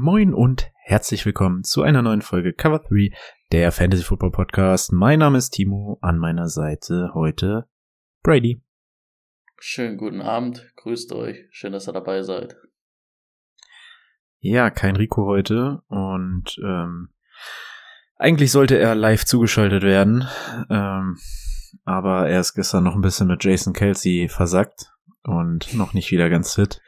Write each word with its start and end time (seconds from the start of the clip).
Moin 0.00 0.32
und 0.32 0.70
herzlich 0.84 1.26
willkommen 1.26 1.64
zu 1.64 1.82
einer 1.82 2.02
neuen 2.02 2.22
Folge 2.22 2.52
Cover 2.52 2.78
3, 2.78 3.10
der 3.50 3.72
Fantasy 3.72 4.04
Football 4.04 4.30
Podcast. 4.30 4.92
Mein 4.92 5.18
Name 5.18 5.38
ist 5.38 5.50
Timo, 5.50 5.98
an 6.02 6.18
meiner 6.18 6.46
Seite 6.46 7.10
heute 7.14 7.68
Brady. 8.22 8.62
Schönen 9.58 9.96
guten 9.96 10.20
Abend, 10.20 10.72
grüßt 10.76 11.12
euch, 11.14 11.48
schön, 11.50 11.72
dass 11.72 11.88
ihr 11.88 11.92
dabei 11.94 12.22
seid. 12.22 12.54
Ja, 14.38 14.70
kein 14.70 14.94
Rico 14.94 15.26
heute 15.26 15.82
und 15.88 16.56
ähm, 16.64 17.08
eigentlich 18.14 18.52
sollte 18.52 18.78
er 18.78 18.94
live 18.94 19.24
zugeschaltet 19.24 19.82
werden, 19.82 20.28
ähm, 20.70 21.18
aber 21.82 22.28
er 22.28 22.38
ist 22.38 22.54
gestern 22.54 22.84
noch 22.84 22.94
ein 22.94 23.02
bisschen 23.02 23.26
mit 23.26 23.42
Jason 23.42 23.72
Kelsey 23.72 24.28
versackt 24.28 24.92
und 25.24 25.74
noch 25.74 25.92
nicht 25.92 26.12
wieder 26.12 26.30
ganz 26.30 26.54
fit. 26.54 26.80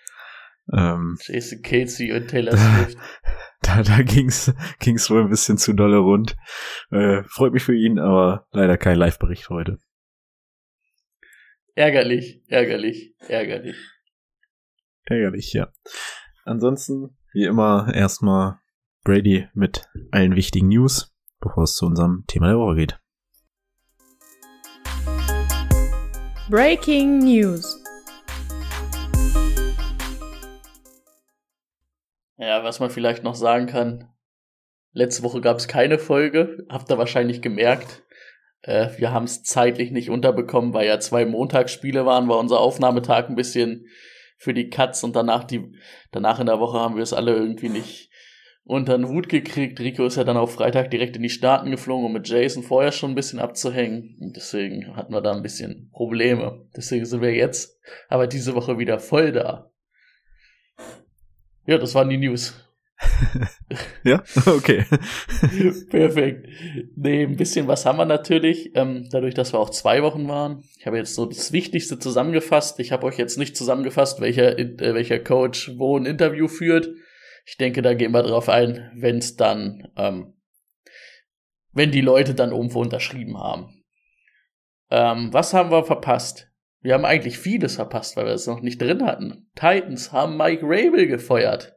Ähm, 0.73 1.19
Jason 1.20 1.62
Casey 1.62 2.12
und 2.12 2.29
Taylor 2.29 2.56
Swift. 2.56 2.98
Da, 3.62 3.83
da 3.83 4.02
ging's, 4.02 4.52
ging's 4.79 5.10
wohl 5.10 5.23
ein 5.23 5.30
bisschen 5.30 5.59
zu 5.59 5.74
dolle 5.74 5.99
rund. 5.99 6.37
Äh, 6.90 7.23
freut 7.24 7.52
mich 7.52 7.62
für 7.62 7.77
ihn, 7.77 7.99
aber 7.99 8.46
leider 8.52 8.79
kein 8.79 8.96
Live-Bericht 8.96 9.51
heute. 9.51 9.79
Ärgerlich, 11.74 12.43
ärgerlich, 12.49 13.15
ärgerlich. 13.21 13.77
Ärgerlich, 15.04 15.52
ja. 15.52 15.73
Ansonsten, 16.45 17.16
wie 17.32 17.45
immer, 17.45 17.93
erstmal 17.95 18.59
Brady 19.05 19.49
mit 19.55 19.88
allen 20.10 20.37
wichtigen 20.37 20.68
News, 20.68 21.15
bevor 21.40 21.65
es 21.65 21.74
zu 21.74 21.87
unserem 21.87 22.24
Thema 22.27 22.49
der 22.49 22.59
Woche 22.59 22.77
geht. 22.77 22.99
Breaking 26.51 27.18
News. 27.21 27.80
Ja, 32.41 32.65
was 32.65 32.80
man 32.80 32.88
vielleicht 32.88 33.23
noch 33.23 33.35
sagen 33.35 33.66
kann, 33.66 34.09
letzte 34.93 35.23
Woche 35.23 35.43
gab 35.43 35.59
es 35.59 35.69
keine 35.69 35.99
Folge, 35.99 36.65
habt 36.71 36.91
ihr 36.91 36.96
wahrscheinlich 36.96 37.43
gemerkt. 37.43 38.02
Äh, 38.63 38.88
wir 38.96 39.13
haben 39.13 39.24
es 39.24 39.43
zeitlich 39.43 39.91
nicht 39.91 40.09
unterbekommen, 40.09 40.73
weil 40.73 40.87
ja 40.87 40.99
zwei 41.01 41.27
Montagsspiele 41.27 42.07
waren, 42.07 42.30
war 42.30 42.38
unser 42.38 42.59
Aufnahmetag 42.59 43.29
ein 43.29 43.37
bisschen 43.37 43.87
für 44.38 44.55
die 44.55 44.71
Cuts 44.71 45.05
und 45.05 45.15
danach 45.15 45.45
die, 45.45 45.77
danach 46.13 46.41
in 46.41 46.46
der 46.46 46.61
Woche 46.61 46.79
haben 46.79 46.96
wir 46.96 47.02
es 47.02 47.13
alle 47.13 47.35
irgendwie 47.35 47.68
nicht 47.68 48.11
unter 48.65 48.96
den 48.96 49.09
Hut 49.09 49.29
gekriegt. 49.29 49.79
Rico 49.79 50.07
ist 50.07 50.16
ja 50.16 50.24
dann 50.24 50.38
auf 50.38 50.55
Freitag 50.55 50.91
direkt 50.91 51.16
in 51.16 51.23
die 51.23 51.29
Staaten 51.29 51.71
geflogen, 51.71 52.07
um 52.07 52.13
mit 52.15 52.27
Jason 52.27 52.63
vorher 52.63 52.93
schon 52.93 53.13
ein 53.13 53.16
bisschen 53.16 53.38
abzuhängen. 53.38 54.16
Und 54.18 54.35
deswegen 54.37 54.96
hatten 54.96 55.13
wir 55.13 55.21
da 55.21 55.33
ein 55.33 55.43
bisschen 55.43 55.91
Probleme. 55.93 56.66
Deswegen 56.74 57.05
sind 57.05 57.21
wir 57.21 57.35
jetzt 57.35 57.79
aber 58.09 58.27
diese 58.27 58.55
Woche 58.55 58.79
wieder 58.79 58.99
voll 58.99 59.33
da. 59.33 59.70
Ja, 61.66 61.79
das 61.79 61.95
waren 61.95 62.09
die 62.09 62.19
News. 62.19 62.55
ja, 64.05 64.22
okay. 64.47 64.84
Perfekt. 65.91 66.49
Nee, 66.97 67.25
ein 67.25 67.37
bisschen 67.37 67.67
was 67.67 67.87
haben 67.87 67.99
wir 67.99 68.05
natürlich, 68.05 68.77
ähm, 68.77 69.09
dadurch, 69.11 69.34
dass 69.34 69.53
wir 69.53 69.61
auch 69.61 69.71
zwei 69.71 70.03
Wochen 70.03 70.29
waren. 70.29 70.62
Ich 70.79 70.87
habe 70.87 70.99
jetzt 70.99 71.15
so 71.15 71.25
das 71.27 71.53
Wichtigste 71.53 71.99
zusammengefasst. 71.99 72.79
Ich 72.81 72.93
habe 72.93 73.07
euch 73.07 73.17
jetzt 73.17 73.39
nicht 73.39 73.57
zusammengefasst, 73.57 74.21
welcher, 74.21 74.59
äh, 74.59 74.95
welcher 74.95 75.19
Coach 75.19 75.73
wo 75.77 75.99
ein 75.99 76.07
Interview 76.07 76.49
führt. 76.49 76.91
Ich 77.47 77.57
denke, 77.57 77.83
da 77.83 77.95
gehen 77.95 78.13
wir 78.13 78.23
drauf 78.23 78.49
ein, 78.49 78.91
wenn 78.95 79.19
es 79.19 79.37
dann, 79.37 79.89
ähm, 79.97 80.34
wenn 81.73 81.91
die 81.91 82.03
Leute 82.03 82.34
dann 82.34 82.53
irgendwo 82.53 82.81
unterschrieben 82.81 83.39
haben. 83.39 83.83
Ähm, 84.91 85.33
was 85.33 85.55
haben 85.55 85.71
wir 85.71 85.84
verpasst? 85.84 86.50
Wir 86.81 86.95
haben 86.95 87.05
eigentlich 87.05 87.39
vieles 87.39 87.77
verpasst, 87.77 88.17
weil 88.17 88.27
wir 88.27 88.33
es 88.33 88.47
noch 88.47 88.63
nicht 88.63 88.81
drin 88.81 89.05
hatten. 89.05 89.51
Titans 89.55 90.13
haben 90.13 90.37
Mike 90.37 90.63
Rabel 90.65 91.07
gefeuert. 91.07 91.77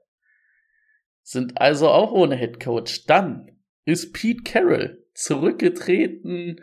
Sind 1.21 1.59
also 1.59 1.89
auch 1.89 2.11
ohne 2.11 2.35
Head 2.35 2.59
Coach. 2.59 3.05
Dann 3.05 3.51
ist 3.85 4.13
Pete 4.13 4.43
Carroll 4.43 5.05
zurückgetreten, 5.13 6.61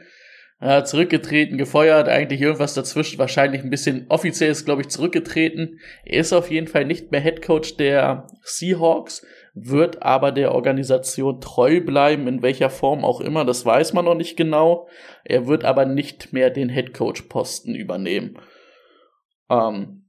äh, 0.59 0.83
zurückgetreten, 0.85 1.59
gefeuert, 1.59 2.09
eigentlich 2.09 2.41
irgendwas 2.41 2.75
dazwischen, 2.75 3.19
wahrscheinlich 3.19 3.63
ein 3.63 3.71
bisschen 3.71 4.07
offiziell 4.09 4.51
ist, 4.51 4.65
glaube 4.65 4.83
ich, 4.83 4.89
zurückgetreten. 4.89 5.79
Er 6.05 6.21
ist 6.21 6.33
auf 6.33 6.51
jeden 6.51 6.67
Fall 6.67 6.85
nicht 6.85 7.13
mehr 7.13 7.21
Head 7.21 7.43
Coach 7.43 7.77
der 7.77 8.27
Seahawks, 8.43 9.25
wird 9.69 10.03
aber 10.03 10.33
der 10.33 10.55
Organisation 10.55 11.41
treu 11.41 11.81
bleiben, 11.81 12.29
in 12.29 12.43
welcher 12.43 12.71
Form 12.71 13.05
auch 13.05 13.21
immer, 13.21 13.45
das 13.45 13.65
weiß 13.65 13.93
man 13.93 14.05
noch 14.05 14.15
nicht 14.15 14.37
genau. 14.37 14.89
Er 15.25 15.47
wird 15.47 15.65
aber 15.65 15.85
nicht 15.85 16.33
mehr 16.33 16.51
den 16.51 16.69
Head 16.69 16.95
Coach 16.95 17.23
Posten 17.23 17.75
übernehmen. 17.75 18.39
Ähm, 19.49 20.09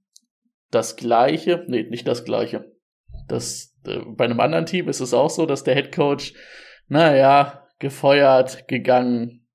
das 0.70 0.96
gleiche, 0.96 1.66
nee, 1.68 1.84
nicht 1.84 2.08
das 2.08 2.24
gleiche. 2.24 2.72
Das, 3.28 3.78
äh, 3.86 4.00
bei 4.06 4.26
einem 4.26 4.40
anderen 4.40 4.66
Team 4.66 4.88
ist 4.88 5.02
es 5.02 5.14
auch 5.14 5.30
so, 5.30 5.46
dass 5.46 5.64
der 5.64 5.76
Head 5.76 5.94
Coach, 5.94 6.34
naja, 6.88 7.68
gefeuert, 7.80 8.68
gegangen. 8.68 9.48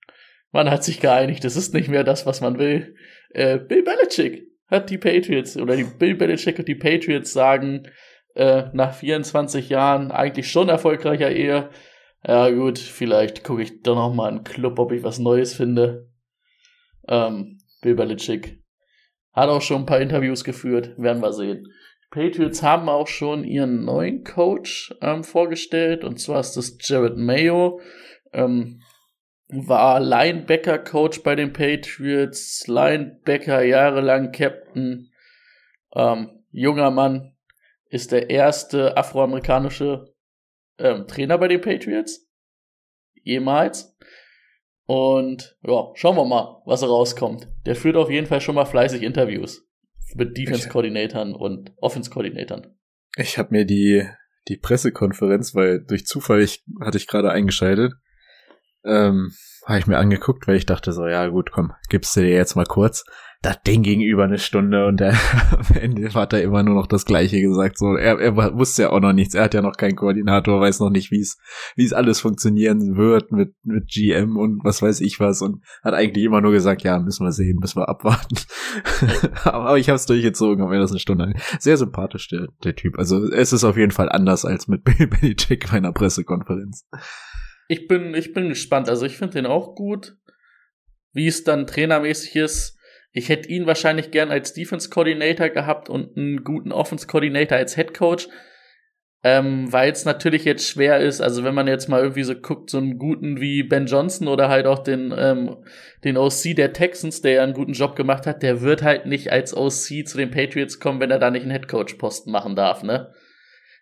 Man 0.52 0.70
hat 0.70 0.84
sich 0.84 1.00
geeinigt, 1.00 1.44
das 1.44 1.56
ist 1.56 1.74
nicht 1.74 1.88
mehr 1.88 2.04
das, 2.04 2.26
was 2.26 2.40
man 2.40 2.58
will. 2.58 2.94
Äh, 3.30 3.58
Bill 3.58 3.82
Belichick 3.82 4.46
hat 4.68 4.90
die 4.90 4.98
Patriots, 4.98 5.56
oder 5.56 5.76
die 5.76 5.84
Bill 5.84 6.14
Belichick 6.14 6.58
und 6.58 6.68
die 6.68 6.74
Patriots 6.74 7.32
sagen, 7.32 7.88
äh, 8.36 8.70
nach 8.72 8.94
24 8.94 9.68
Jahren 9.68 10.10
eigentlich 10.10 10.50
schon 10.50 10.68
erfolgreicher 10.68 11.30
Ehe. 11.30 11.70
Ja 12.26 12.50
gut, 12.50 12.78
vielleicht 12.78 13.44
gucke 13.44 13.62
ich 13.62 13.82
doch 13.82 13.94
noch 13.94 14.14
mal 14.14 14.28
einen 14.28 14.44
Club, 14.44 14.78
ob 14.78 14.92
ich 14.92 15.02
was 15.02 15.18
Neues 15.18 15.54
finde. 15.54 16.10
Ähm, 17.08 17.58
Bill 17.82 17.96
hat 19.32 19.48
auch 19.48 19.62
schon 19.62 19.82
ein 19.82 19.86
paar 19.86 20.00
Interviews 20.00 20.44
geführt, 20.44 20.94
werden 20.98 21.22
wir 21.22 21.32
sehen. 21.32 21.72
Patriots 22.10 22.62
haben 22.62 22.88
auch 22.88 23.06
schon 23.06 23.44
ihren 23.44 23.84
neuen 23.84 24.24
Coach 24.24 24.94
ähm, 25.02 25.24
vorgestellt, 25.24 26.04
und 26.04 26.18
zwar 26.18 26.40
ist 26.40 26.56
das 26.56 26.78
Jared 26.80 27.16
Mayo. 27.16 27.80
Ähm, 28.32 28.80
war 29.48 30.00
Linebacker-Coach 30.00 31.22
bei 31.22 31.36
den 31.36 31.52
Patriots, 31.52 32.66
Linebacker 32.66 33.62
jahrelang 33.62 34.32
Captain, 34.32 35.10
ähm, 35.94 36.44
junger 36.50 36.90
Mann, 36.90 37.35
ist 37.88 38.12
der 38.12 38.30
erste 38.30 38.96
afroamerikanische 38.96 40.12
ähm, 40.78 41.06
Trainer 41.06 41.38
bei 41.38 41.48
den 41.48 41.60
Patriots. 41.60 42.28
Jemals. 43.22 43.96
Und 44.86 45.56
ja, 45.62 45.90
schauen 45.94 46.16
wir 46.16 46.24
mal, 46.24 46.62
was 46.64 46.82
rauskommt. 46.82 47.48
Der 47.66 47.74
führt 47.74 47.96
auf 47.96 48.10
jeden 48.10 48.26
Fall 48.26 48.40
schon 48.40 48.54
mal 48.54 48.66
fleißig 48.66 49.02
Interviews 49.02 49.66
mit 50.14 50.38
Defense-Koordinatoren 50.38 51.34
und 51.34 51.72
Offense-Koordinatoren. 51.78 52.78
Ich 53.16 53.38
habe 53.38 53.48
mir 53.50 53.64
die, 53.64 54.08
die 54.46 54.56
Pressekonferenz, 54.56 55.54
weil 55.54 55.84
durch 55.84 56.06
Zufall 56.06 56.42
ich, 56.42 56.64
hatte 56.80 56.98
ich 56.98 57.08
gerade 57.08 57.32
eingeschaltet, 57.32 57.94
ähm, 58.84 59.32
habe 59.66 59.80
ich 59.80 59.88
mir 59.88 59.98
angeguckt, 59.98 60.46
weil 60.46 60.56
ich 60.56 60.66
dachte 60.66 60.92
so, 60.92 61.08
ja 61.08 61.26
gut, 61.26 61.50
komm, 61.50 61.72
gibst 61.88 62.14
du 62.14 62.20
dir 62.20 62.30
jetzt 62.30 62.54
mal 62.54 62.66
kurz 62.66 63.04
das 63.42 63.62
Ding 63.62 63.82
gegenüber 63.82 64.24
eine 64.24 64.38
Stunde 64.38 64.86
und 64.86 64.98
der, 64.98 65.12
am 65.52 65.76
Ende 65.76 66.12
hat 66.14 66.32
er 66.32 66.42
immer 66.42 66.62
nur 66.62 66.74
noch 66.74 66.86
das 66.86 67.04
Gleiche 67.04 67.40
gesagt. 67.40 67.78
So, 67.78 67.94
er, 67.94 68.18
er 68.18 68.36
wusste 68.56 68.82
ja 68.82 68.90
auch 68.90 69.00
noch 69.00 69.12
nichts. 69.12 69.34
Er 69.34 69.44
hat 69.44 69.54
ja 69.54 69.62
noch 69.62 69.76
keinen 69.76 69.96
Koordinator, 69.96 70.60
weiß 70.60 70.80
noch 70.80 70.90
nicht, 70.90 71.10
wie 71.10 71.20
es 71.20 71.38
wie 71.76 71.84
es 71.84 71.92
alles 71.92 72.20
funktionieren 72.20 72.96
wird 72.96 73.32
mit 73.32 73.54
mit 73.62 73.88
GM 73.88 74.36
und 74.36 74.64
was 74.64 74.82
weiß 74.82 75.00
ich 75.00 75.20
was 75.20 75.42
und 75.42 75.62
hat 75.82 75.94
eigentlich 75.94 76.24
immer 76.24 76.40
nur 76.40 76.52
gesagt, 76.52 76.82
ja, 76.82 76.98
müssen 76.98 77.24
wir 77.24 77.32
sehen, 77.32 77.58
müssen 77.60 77.80
wir 77.80 77.88
abwarten. 77.88 78.36
Aber 79.44 79.78
ich 79.78 79.88
habe 79.88 79.96
es 79.96 80.06
durchgezogen, 80.06 80.62
habe 80.62 80.74
mir 80.74 80.80
das 80.80 80.90
eine 80.90 81.00
Stunde. 81.00 81.34
Sehr 81.58 81.76
sympathisch 81.76 82.28
der 82.28 82.48
der 82.64 82.74
Typ. 82.74 82.98
Also 82.98 83.30
es 83.30 83.52
ist 83.52 83.64
auf 83.64 83.76
jeden 83.76 83.92
Fall 83.92 84.08
anders 84.08 84.44
als 84.44 84.66
mit 84.66 84.82
Bill 84.84 85.06
Belichick 85.06 85.70
bei 85.70 85.76
einer 85.76 85.92
Pressekonferenz. 85.92 86.86
Ich 87.68 87.86
bin 87.86 88.14
ich 88.14 88.32
bin 88.32 88.48
gespannt. 88.48 88.88
Also 88.88 89.06
ich 89.06 89.16
finde 89.16 89.34
den 89.34 89.46
auch 89.46 89.74
gut. 89.74 90.16
Wie 91.12 91.28
es 91.28 91.44
dann 91.44 91.66
trainermäßig 91.66 92.36
ist, 92.36 92.75
ich 93.16 93.30
hätte 93.30 93.48
ihn 93.48 93.66
wahrscheinlich 93.66 94.10
gern 94.10 94.30
als 94.30 94.52
Defense 94.52 94.90
Coordinator 94.90 95.48
gehabt 95.48 95.88
und 95.88 96.18
einen 96.18 96.44
guten 96.44 96.70
Offense 96.70 97.06
Coordinator 97.06 97.56
als 97.56 97.74
Head 97.74 97.94
Coach. 97.94 98.28
Ähm, 99.24 99.72
weil 99.72 99.90
es 99.90 100.04
natürlich 100.04 100.44
jetzt 100.44 100.68
schwer 100.68 101.00
ist, 101.00 101.22
also 101.22 101.42
wenn 101.42 101.54
man 101.54 101.66
jetzt 101.66 101.88
mal 101.88 102.02
irgendwie 102.02 102.24
so 102.24 102.34
guckt, 102.34 102.68
so 102.68 102.76
einen 102.76 102.98
guten 102.98 103.40
wie 103.40 103.62
Ben 103.62 103.86
Johnson 103.86 104.28
oder 104.28 104.50
halt 104.50 104.66
auch 104.66 104.80
den, 104.80 105.14
ähm, 105.16 105.56
den 106.04 106.18
OC 106.18 106.54
der 106.54 106.74
Texans, 106.74 107.22
der 107.22 107.32
ja 107.32 107.42
einen 107.42 107.54
guten 107.54 107.72
Job 107.72 107.96
gemacht 107.96 108.26
hat, 108.26 108.42
der 108.42 108.60
wird 108.60 108.82
halt 108.82 109.06
nicht 109.06 109.32
als 109.32 109.56
OC 109.56 110.06
zu 110.06 110.18
den 110.18 110.30
Patriots 110.30 110.78
kommen, 110.78 111.00
wenn 111.00 111.10
er 111.10 111.18
da 111.18 111.30
nicht 111.30 111.42
einen 111.42 111.52
Head 111.52 111.68
Coach 111.68 111.94
Posten 111.94 112.30
machen 112.30 112.54
darf, 112.54 112.82
ne? 112.82 113.14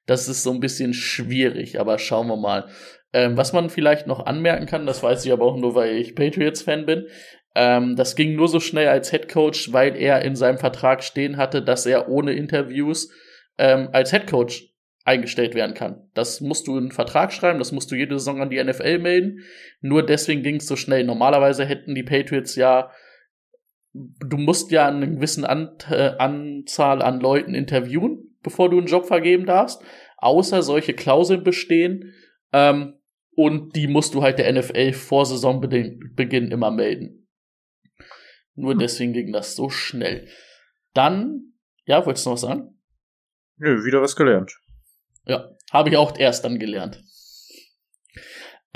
Das 0.07 0.29
ist 0.29 0.45
so 0.45 0.53
ein 0.53 0.61
bisschen 0.61 0.95
schwierig, 0.95 1.81
aber 1.81 1.99
schauen 1.99 2.29
wir 2.29 2.37
mal. 2.37 2.69
Ähm, 3.13 3.37
was 3.37 3.53
man 3.53 3.69
vielleicht 3.69 4.07
noch 4.07 4.25
anmerken 4.25 4.67
kann, 4.67 4.87
das 4.87 5.03
weiß 5.03 5.27
ich 5.27 5.33
aber 5.33 5.45
auch 5.45 5.57
nur, 5.57 5.75
weil 5.75 5.97
ich 5.97 6.15
Patriots-Fan 6.15 6.87
bin, 6.87 7.09
ähm, 7.55 7.97
das 7.97 8.17
ging 8.17 8.35
nur 8.35 8.49
so 8.49 8.61
schnell 8.61 8.89
als 8.89 9.11
Head 9.11 9.29
Coach, 9.29 9.73
weil 9.73 9.97
er 9.97 10.23
in 10.23 10.37
seinem 10.37 10.59
Vertrag 10.59 11.05
stehen 11.05 11.37
hatte, 11.37 11.63
dass 11.63 11.87
er 11.87 12.09
ohne 12.09 12.33
Interviews 12.33 13.11
ähm, 13.59 13.89
als 13.93 14.11
Head 14.11 14.27
Coach 14.27 14.75
eingestellt 15.05 15.55
werden 15.55 15.75
kann. 15.75 16.09
Das 16.15 16.41
musst 16.41 16.67
du 16.67 16.73
in 16.73 16.85
einen 16.85 16.93
Vertrag 16.93 17.33
schreiben, 17.33 17.59
das 17.59 17.73
musst 17.73 17.91
du 17.91 17.95
jede 17.95 18.19
Saison 18.19 18.41
an 18.41 18.51
die 18.51 18.63
NFL 18.63 18.99
melden. 18.99 19.41
Nur 19.81 20.05
deswegen 20.05 20.43
ging 20.43 20.57
es 20.57 20.67
so 20.67 20.77
schnell. 20.77 21.05
Normalerweise 21.05 21.65
hätten 21.65 21.95
die 21.95 22.03
Patriots 22.03 22.57
ja, 22.57 22.91
du 23.93 24.37
musst 24.39 24.71
ja 24.71 24.89
eine 24.89 25.09
gewisse 25.09 25.49
an 25.49 25.77
äh, 25.91 26.13
Anzahl 26.19 27.03
an 27.03 27.21
Leuten 27.21 27.55
interviewen, 27.55 28.37
bevor 28.43 28.71
du 28.71 28.79
einen 28.79 28.87
Job 28.87 29.07
vergeben 29.07 29.47
darfst. 29.47 29.83
Außer 30.17 30.63
solche 30.63 30.95
Klauseln 30.95 31.45
bestehen. 31.45 32.15
Ähm, 32.53 32.95
und 33.37 33.77
die 33.77 33.89
musst 33.89 34.15
du 34.15 34.23
halt 34.23 34.39
der 34.39 34.51
NFL 34.53 34.93
vor 34.93 35.27
Saisonbeginn 35.27 36.51
immer 36.51 36.71
melden. 36.71 37.24
Nur 38.55 38.73
hm. 38.73 38.79
deswegen 38.79 39.13
ging 39.13 39.33
das 39.33 39.57
so 39.57 39.71
schnell. 39.71 40.29
Dann, 40.93 41.55
ja, 41.87 42.05
wolltest 42.05 42.27
du 42.27 42.31
noch 42.31 42.35
was 42.35 42.43
sagen? 42.43 42.81
Nö, 43.57 43.85
wieder 43.85 44.01
was 44.01 44.17
gelernt. 44.17 44.57
Ja, 45.27 45.51
habe 45.73 45.91
ich 45.91 45.97
auch 45.97 46.19
erst 46.19 46.45
dann 46.45 46.59
gelernt. 46.59 47.03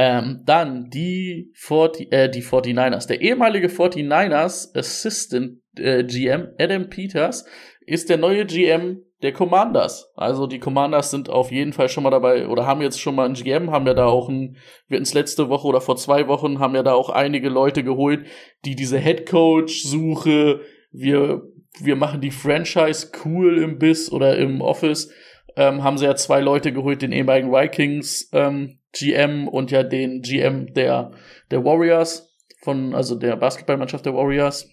Ähm, 0.01 0.43
dann 0.45 0.91
die, 0.91 1.53
40, 1.57 2.13
äh, 2.13 2.29
die 2.29 2.43
49ers. 2.43 3.09
Der 3.09 3.21
ehemalige 3.21 3.69
49ers 3.69 4.77
Assistant 4.77 5.61
äh, 5.77 6.05
GM 6.05 6.55
Adam 6.59 6.89
Peters 6.89 7.45
ist 7.81 8.09
der 8.09 8.17
neue 8.17 8.47
GM 8.47 9.03
der 9.23 9.33
Commanders. 9.33 10.13
Also 10.15 10.47
die 10.47 10.61
Commanders 10.61 11.11
sind 11.11 11.29
auf 11.29 11.51
jeden 11.51 11.73
Fall 11.73 11.89
schon 11.89 12.05
mal 12.05 12.11
dabei 12.11 12.47
oder 12.47 12.67
haben 12.67 12.83
jetzt 12.83 13.01
schon 13.01 13.17
mal 13.17 13.27
einen 13.27 13.35
GM, 13.35 13.71
haben 13.71 13.87
ja 13.87 13.95
da 13.95 14.07
auch 14.07 14.29
ein, 14.29 14.57
wir 14.87 15.01
hatten 15.01 15.15
letzte 15.15 15.49
Woche 15.49 15.67
oder 15.67 15.81
vor 15.81 15.97
zwei 15.97 16.29
Wochen, 16.29 16.61
haben 16.61 16.75
ja 16.75 16.83
da 16.83 16.95
auch 16.95 17.11
einige 17.11 17.49
Leute 17.49 17.83
geholt, 17.83 18.27
die 18.65 18.77
diese 18.77 18.99
Head 18.99 19.27
Coach 19.27 19.83
Suche, 19.83 20.61
wir, 20.93 21.43
wir 21.81 21.97
machen 21.97 22.21
die 22.21 22.31
Franchise 22.31 23.11
cool 23.25 23.59
im 23.59 23.79
Biss 23.79 24.13
oder 24.13 24.37
im 24.39 24.61
Office, 24.61 25.13
ähm, 25.57 25.83
haben 25.83 25.99
sie 25.99 26.05
ja 26.05 26.15
zwei 26.15 26.41
Leute 26.41 26.73
geholt, 26.73 27.03
den 27.03 27.13
ehemaligen 27.13 27.51
Vikings 27.51 28.31
ähm, 28.33 28.79
GM 28.93 29.49
und 29.49 29.73
ja 29.73 29.83
den 29.83 30.23
GM 30.23 30.73
der, 30.75 31.11
der 31.51 31.65
Warriors 31.65 32.37
von, 32.63 32.95
also 32.95 33.17
der 33.17 33.37
Basketballmannschaft 33.37 34.07
der 34.07 34.15
Warriors. 34.15 34.71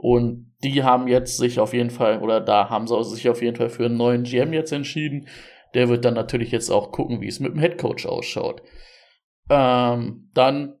Und 0.00 0.54
die 0.62 0.84
haben 0.84 1.08
jetzt 1.08 1.38
sich 1.38 1.58
auf 1.58 1.74
jeden 1.74 1.90
Fall, 1.90 2.20
oder 2.20 2.40
da 2.40 2.70
haben 2.70 2.86
sie 2.86 3.02
sich 3.02 3.28
auf 3.28 3.42
jeden 3.42 3.56
Fall 3.56 3.68
für 3.68 3.86
einen 3.86 3.96
neuen 3.96 4.22
GM 4.22 4.52
jetzt 4.52 4.72
entschieden. 4.72 5.26
Der 5.74 5.88
wird 5.88 6.04
dann 6.04 6.14
natürlich 6.14 6.52
jetzt 6.52 6.70
auch 6.70 6.92
gucken, 6.92 7.20
wie 7.20 7.26
es 7.26 7.40
mit 7.40 7.52
dem 7.52 7.58
Headcoach 7.58 8.06
ausschaut. 8.06 8.62
Ähm, 9.50 10.30
dann, 10.34 10.78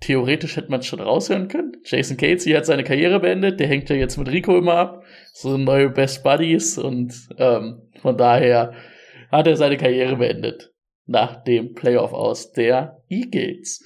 theoretisch 0.00 0.56
hätte 0.56 0.70
man 0.70 0.80
es 0.80 0.86
schon 0.86 1.00
raushören 1.00 1.48
können. 1.48 1.78
Jason 1.82 2.18
Casey 2.18 2.52
hat 2.52 2.66
seine 2.66 2.84
Karriere 2.84 3.20
beendet. 3.20 3.58
Der 3.58 3.68
hängt 3.68 3.88
ja 3.88 3.96
jetzt 3.96 4.18
mit 4.18 4.30
Rico 4.30 4.58
immer 4.58 4.74
ab. 4.74 5.02
So 5.32 5.56
neue 5.56 5.88
Best 5.88 6.22
Buddies. 6.22 6.76
Und 6.76 7.14
ähm, 7.38 7.90
von 8.02 8.18
daher 8.18 8.74
hat 9.32 9.46
er 9.46 9.56
seine 9.56 9.78
Karriere 9.78 10.16
beendet. 10.16 10.74
Nach 11.06 11.42
dem 11.42 11.72
Playoff 11.72 12.12
aus 12.12 12.52
der 12.52 13.02
Eagles. 13.08 13.82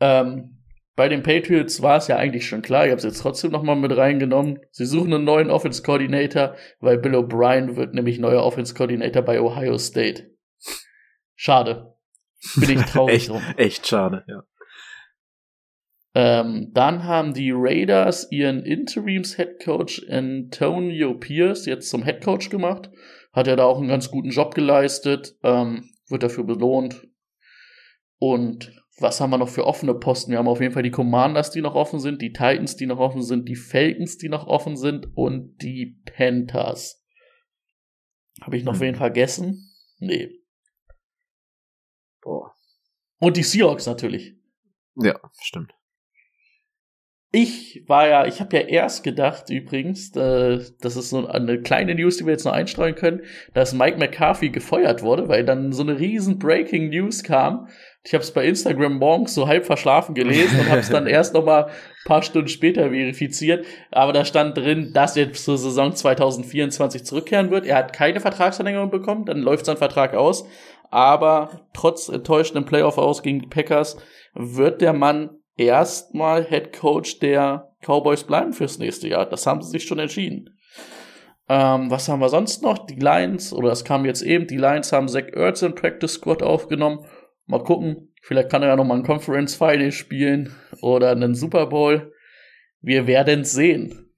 Ähm, 0.00 0.57
bei 0.98 1.08
den 1.08 1.22
Patriots 1.22 1.80
war 1.80 1.98
es 1.98 2.08
ja 2.08 2.16
eigentlich 2.16 2.48
schon 2.48 2.60
klar, 2.60 2.84
ich 2.84 2.90
habe 2.90 2.98
es 2.98 3.04
jetzt 3.04 3.22
trotzdem 3.22 3.52
nochmal 3.52 3.76
mit 3.76 3.96
reingenommen. 3.96 4.58
Sie 4.72 4.84
suchen 4.84 5.14
einen 5.14 5.22
neuen 5.22 5.48
Offense 5.48 5.84
Coordinator, 5.84 6.56
weil 6.80 6.98
Bill 6.98 7.14
O'Brien 7.14 7.76
wird 7.76 7.94
nämlich 7.94 8.18
neuer 8.18 8.42
Offense 8.42 8.74
Coordinator 8.74 9.22
bei 9.22 9.40
Ohio 9.40 9.78
State. 9.78 10.28
Schade. 11.36 11.94
Bin 12.56 12.80
ich 12.80 12.84
traurig 12.86 13.14
echt, 13.14 13.28
drum. 13.28 13.42
Echt 13.56 13.86
schade, 13.86 14.24
ja. 14.26 14.42
Ähm, 16.16 16.72
dann 16.74 17.04
haben 17.04 17.32
die 17.32 17.52
Raiders 17.54 18.32
ihren 18.32 18.64
Interims-Head 18.64 19.62
Coach 19.64 20.04
Antonio 20.10 21.14
Pierce 21.14 21.66
jetzt 21.66 21.90
zum 21.90 22.02
Head 22.02 22.24
Coach 22.24 22.50
gemacht. 22.50 22.90
Hat 23.32 23.46
er 23.46 23.54
da 23.54 23.66
auch 23.66 23.78
einen 23.78 23.86
ganz 23.86 24.10
guten 24.10 24.30
Job 24.30 24.52
geleistet, 24.56 25.36
ähm, 25.44 25.90
wird 26.08 26.24
dafür 26.24 26.42
belohnt. 26.42 27.06
Und 28.18 28.72
was 29.00 29.20
haben 29.20 29.30
wir 29.30 29.38
noch 29.38 29.48
für 29.48 29.66
offene 29.66 29.94
Posten? 29.94 30.32
Wir 30.32 30.38
haben 30.38 30.48
auf 30.48 30.60
jeden 30.60 30.72
Fall 30.74 30.82
die 30.82 30.90
Commanders, 30.90 31.50
die 31.50 31.60
noch 31.60 31.74
offen 31.74 32.00
sind, 32.00 32.20
die 32.20 32.32
Titans, 32.32 32.76
die 32.76 32.86
noch 32.86 32.98
offen 32.98 33.22
sind, 33.22 33.48
die 33.48 33.56
Falcons, 33.56 34.18
die 34.18 34.28
noch 34.28 34.46
offen 34.46 34.76
sind 34.76 35.16
und 35.16 35.58
die 35.62 36.00
Panthers. 36.04 37.04
Habe 38.42 38.56
ich 38.56 38.64
noch 38.64 38.74
hm. 38.74 38.80
wen 38.80 38.94
vergessen? 38.94 39.72
Nee. 39.98 40.30
Boah. 42.20 42.54
Und 43.18 43.36
die 43.36 43.42
Seahawks 43.42 43.86
natürlich. 43.86 44.36
Ja, 44.96 45.18
stimmt. 45.40 45.77
Ich 47.30 47.84
war 47.86 48.08
ja, 48.08 48.24
ich 48.24 48.40
habe 48.40 48.56
ja 48.56 48.62
erst 48.62 49.04
gedacht 49.04 49.50
übrigens, 49.50 50.16
äh, 50.16 50.60
das 50.80 50.96
ist 50.96 51.10
so 51.10 51.26
eine 51.26 51.60
kleine 51.60 51.94
News, 51.94 52.16
die 52.16 52.24
wir 52.24 52.32
jetzt 52.32 52.46
noch 52.46 52.54
einstreuen 52.54 52.94
können, 52.94 53.20
dass 53.52 53.74
Mike 53.74 53.98
McCarthy 53.98 54.48
gefeuert 54.48 55.02
wurde, 55.02 55.28
weil 55.28 55.44
dann 55.44 55.72
so 55.72 55.82
eine 55.82 55.98
riesen 55.98 56.38
Breaking 56.38 56.88
News 56.88 57.22
kam. 57.22 57.68
Ich 58.02 58.14
habe 58.14 58.24
es 58.24 58.32
bei 58.32 58.46
Instagram 58.46 58.94
morgens 58.94 59.34
so 59.34 59.46
halb 59.46 59.66
verschlafen 59.66 60.14
gelesen 60.14 60.58
und 60.58 60.70
habe 60.70 60.80
es 60.80 60.88
dann 60.88 61.06
erst 61.06 61.34
noch 61.34 61.44
mal 61.44 61.64
ein 61.64 61.72
paar 62.06 62.22
Stunden 62.22 62.48
später 62.48 62.88
verifiziert. 62.88 63.66
Aber 63.90 64.14
da 64.14 64.24
stand 64.24 64.56
drin, 64.56 64.92
dass 64.94 65.14
er 65.14 65.30
zur 65.34 65.58
Saison 65.58 65.94
2024 65.94 67.04
zurückkehren 67.04 67.50
wird. 67.50 67.66
Er 67.66 67.76
hat 67.76 67.92
keine 67.92 68.20
Vertragsverlängerung 68.20 68.88
bekommen, 68.88 69.26
dann 69.26 69.40
läuft 69.40 69.66
sein 69.66 69.76
Vertrag 69.76 70.14
aus. 70.14 70.46
Aber 70.90 71.66
trotz 71.74 72.08
enttäuschendem 72.08 72.64
Playoff 72.64 72.96
aus 72.96 73.22
gegen 73.22 73.40
die 73.40 73.48
Packers 73.48 73.98
wird 74.32 74.80
der 74.80 74.94
Mann 74.94 75.37
erstmal 75.58 76.44
Head 76.44 76.72
Coach 76.72 77.18
der 77.18 77.74
Cowboys 77.84 78.24
bleiben 78.24 78.52
fürs 78.52 78.78
nächste 78.78 79.08
Jahr. 79.08 79.26
Das 79.26 79.46
haben 79.46 79.60
sie 79.60 79.70
sich 79.70 79.84
schon 79.84 79.98
entschieden. 79.98 80.58
Ähm, 81.48 81.90
was 81.90 82.08
haben 82.08 82.20
wir 82.20 82.28
sonst 82.28 82.62
noch? 82.62 82.86
Die 82.86 82.98
Lions, 82.98 83.52
oder 83.52 83.72
es 83.72 83.84
kam 83.84 84.04
jetzt 84.04 84.22
eben, 84.22 84.46
die 84.46 84.56
Lions 84.56 84.92
haben 84.92 85.08
Zach 85.08 85.28
Ertz 85.32 85.62
in 85.62 85.74
Practice 85.74 86.14
Squad 86.14 86.42
aufgenommen. 86.42 87.06
Mal 87.46 87.62
gucken, 87.62 88.12
vielleicht 88.22 88.50
kann 88.50 88.62
er 88.62 88.68
ja 88.68 88.76
noch 88.76 88.84
mal 88.84 88.96
ein 88.96 89.04
Conference 89.04 89.54
Final 89.54 89.92
spielen 89.92 90.54
oder 90.82 91.10
einen 91.10 91.34
Super 91.34 91.66
Bowl. 91.66 92.12
Wir 92.80 93.06
werden 93.06 93.44
sehen. 93.44 94.12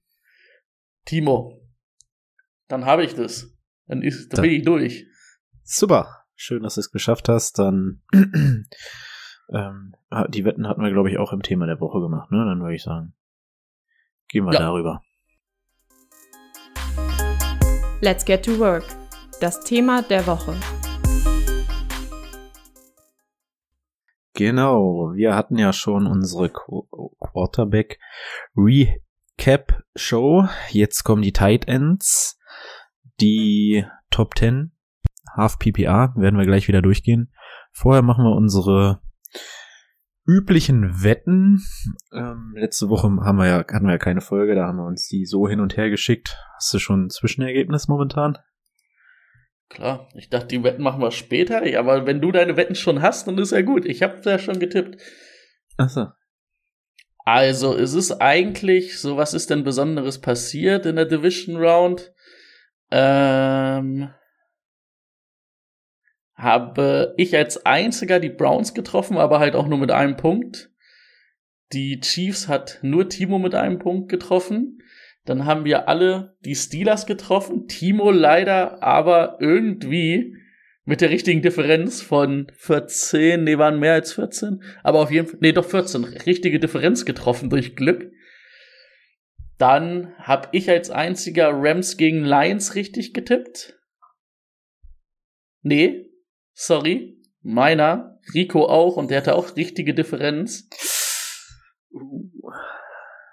Timo, 1.05 1.61
dann 2.67 2.85
habe 2.85 3.03
ich 3.03 3.15
das. 3.15 3.47
Dann, 3.87 4.03
ist, 4.03 4.33
dann 4.33 4.41
bin 4.41 4.51
ich 4.51 4.63
durch. 4.63 5.05
Super. 5.63 6.25
Schön, 6.35 6.63
dass 6.63 6.75
du 6.75 6.81
es 6.81 6.91
geschafft 6.91 7.29
hast. 7.29 7.59
Dann 7.59 8.01
ähm, 9.51 9.95
die 10.29 10.45
Wetten 10.45 10.67
hatten 10.67 10.81
wir, 10.81 10.91
glaube 10.91 11.09
ich, 11.09 11.17
auch 11.17 11.33
im 11.33 11.41
Thema 11.41 11.65
der 11.65 11.79
Woche 11.79 11.99
gemacht, 11.99 12.31
ne? 12.31 12.45
Dann 12.45 12.61
würde 12.61 12.75
ich 12.75 12.83
sagen, 12.83 13.13
gehen 14.27 14.45
wir 14.45 14.53
ja. 14.53 14.59
darüber. 14.59 15.01
Let's 18.01 18.25
get 18.25 18.43
to 18.45 18.57
work. 18.57 18.83
Das 19.39 19.63
Thema 19.63 20.01
der 20.01 20.25
Woche. 20.27 20.55
Genau, 24.33 25.11
wir 25.13 25.35
hatten 25.35 25.57
ja 25.57 25.73
schon 25.73 26.07
unsere 26.07 26.49
Qu 26.49 26.87
Quarterback 27.19 27.99
Recap 28.55 29.83
Show. 29.95 30.47
Jetzt 30.69 31.03
kommen 31.03 31.21
die 31.21 31.33
Tight 31.33 31.67
Ends, 31.67 32.39
die 33.19 33.85
Top 34.09 34.37
10, 34.37 34.71
Half 35.35 35.59
PPA, 35.59 36.13
werden 36.15 36.39
wir 36.39 36.45
gleich 36.45 36.67
wieder 36.67 36.81
durchgehen. 36.81 37.31
Vorher 37.71 38.01
machen 38.01 38.23
wir 38.23 38.35
unsere 38.35 39.01
üblichen 40.25 41.03
Wetten. 41.03 41.61
Ähm, 42.13 42.53
letzte 42.55 42.89
Woche 42.89 43.07
haben 43.07 43.37
wir 43.37 43.47
ja, 43.47 43.57
hatten 43.57 43.85
wir 43.85 43.93
ja 43.93 43.97
keine 43.97 44.21
Folge, 44.21 44.55
da 44.55 44.67
haben 44.67 44.77
wir 44.77 44.85
uns 44.85 45.07
die 45.07 45.25
so 45.25 45.47
hin 45.47 45.59
und 45.59 45.77
her 45.77 45.89
geschickt. 45.89 46.37
Hast 46.55 46.73
du 46.73 46.79
schon 46.79 47.05
ein 47.05 47.09
Zwischenergebnis 47.09 47.87
momentan? 47.87 48.37
Klar, 49.69 50.09
ich 50.15 50.29
dachte, 50.29 50.47
die 50.47 50.63
Wetten 50.63 50.83
machen 50.83 51.01
wir 51.01 51.11
später, 51.11 51.61
aber 51.79 52.05
wenn 52.05 52.19
du 52.19 52.31
deine 52.31 52.57
Wetten 52.57 52.75
schon 52.75 53.01
hast, 53.01 53.27
dann 53.27 53.37
ist 53.37 53.51
ja 53.51 53.61
gut. 53.61 53.85
Ich 53.85 54.03
habe 54.03 54.21
ja 54.25 54.37
schon 54.37 54.59
getippt. 54.59 55.01
Achso. 55.77 56.07
Also, 57.23 57.77
es 57.77 57.93
ist 57.93 58.11
eigentlich, 58.13 58.99
so 58.99 59.15
was 59.15 59.33
ist 59.33 59.49
denn 59.49 59.63
Besonderes 59.63 60.19
passiert 60.19 60.85
in 60.85 60.97
der 60.97 61.05
Division 61.05 61.55
Round? 61.55 62.13
Ähm, 62.89 64.09
habe 66.41 67.13
ich 67.17 67.35
als 67.35 67.65
einziger 67.65 68.19
die 68.19 68.29
Browns 68.29 68.73
getroffen, 68.73 69.17
aber 69.17 69.39
halt 69.39 69.55
auch 69.55 69.67
nur 69.67 69.77
mit 69.77 69.91
einem 69.91 70.17
Punkt. 70.17 70.71
Die 71.71 71.99
Chiefs 71.99 72.47
hat 72.47 72.79
nur 72.81 73.09
Timo 73.09 73.39
mit 73.39 73.55
einem 73.55 73.79
Punkt 73.79 74.09
getroffen. 74.09 74.79
Dann 75.25 75.45
haben 75.45 75.65
wir 75.65 75.87
alle 75.87 76.35
die 76.43 76.55
Steelers 76.55 77.05
getroffen. 77.05 77.67
Timo 77.67 78.11
leider 78.11 78.81
aber 78.81 79.37
irgendwie 79.39 80.35
mit 80.83 81.01
der 81.01 81.11
richtigen 81.11 81.43
Differenz 81.43 82.01
von 82.01 82.51
14, 82.57 83.43
nee, 83.43 83.57
waren 83.57 83.79
mehr 83.79 83.93
als 83.93 84.13
14, 84.13 84.63
aber 84.83 84.99
auf 84.99 85.11
jeden 85.11 85.27
Fall, 85.27 85.37
nee, 85.39 85.51
doch 85.51 85.65
14, 85.65 86.03
richtige 86.03 86.59
Differenz 86.59 87.05
getroffen 87.05 87.49
durch 87.51 87.75
Glück. 87.75 88.11
Dann 89.59 90.15
habe 90.17 90.49
ich 90.53 90.71
als 90.71 90.89
einziger 90.89 91.51
Rams 91.53 91.97
gegen 91.97 92.25
Lions 92.25 92.73
richtig 92.73 93.13
getippt. 93.13 93.79
Nee, 95.61 96.10
sorry. 96.53 97.17
Meiner, 97.41 98.19
Rico 98.33 98.65
auch 98.65 98.97
und 98.97 99.09
der 99.09 99.17
hatte 99.17 99.35
auch 99.35 99.55
richtige 99.55 99.93
Differenz. 99.93 100.69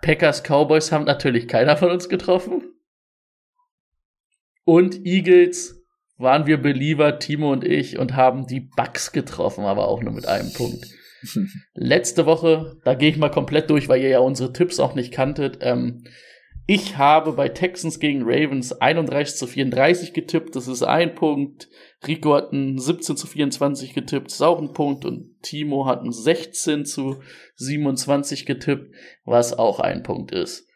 Packers 0.00 0.42
Cowboys 0.42 0.92
haben 0.92 1.04
natürlich 1.04 1.48
keiner 1.48 1.76
von 1.76 1.90
uns 1.90 2.08
getroffen. 2.08 2.72
Und 4.64 5.04
Eagles 5.04 5.78
waren 6.16 6.46
wir 6.46 6.60
Believer, 6.60 7.18
Timo 7.18 7.52
und 7.52 7.64
ich, 7.64 7.98
und 7.98 8.16
haben 8.16 8.46
die 8.46 8.60
Bucks 8.60 9.12
getroffen, 9.12 9.64
aber 9.64 9.88
auch 9.88 10.02
nur 10.02 10.12
mit 10.12 10.26
einem 10.26 10.52
Punkt. 10.52 10.86
Letzte 11.74 12.26
Woche, 12.26 12.76
da 12.84 12.94
gehe 12.94 13.10
ich 13.10 13.16
mal 13.16 13.30
komplett 13.30 13.70
durch, 13.70 13.88
weil 13.88 14.00
ihr 14.00 14.08
ja 14.08 14.18
unsere 14.18 14.52
Tipps 14.52 14.80
auch 14.80 14.94
nicht 14.94 15.12
kanntet. 15.12 15.58
Ähm, 15.60 16.04
ich 16.70 16.98
habe 16.98 17.32
bei 17.32 17.48
Texans 17.48 17.98
gegen 17.98 18.24
Ravens 18.24 18.74
31 18.74 19.36
zu 19.36 19.46
34 19.46 20.12
getippt, 20.12 20.54
das 20.54 20.68
ist 20.68 20.82
ein 20.82 21.14
Punkt. 21.14 21.70
Rico 22.06 22.34
hat 22.34 22.52
ein 22.52 22.78
17 22.78 23.16
zu 23.16 23.26
24 23.26 23.94
getippt, 23.94 24.26
das 24.26 24.34
ist 24.34 24.42
auch 24.42 24.60
ein 24.60 24.74
Punkt. 24.74 25.06
Und 25.06 25.40
Timo 25.40 25.86
hat 25.86 26.02
ein 26.02 26.12
16 26.12 26.84
zu 26.84 27.22
27 27.54 28.44
getippt, 28.44 28.94
was 29.24 29.54
auch 29.54 29.80
ein 29.80 30.02
Punkt 30.02 30.30
ist. 30.30 30.68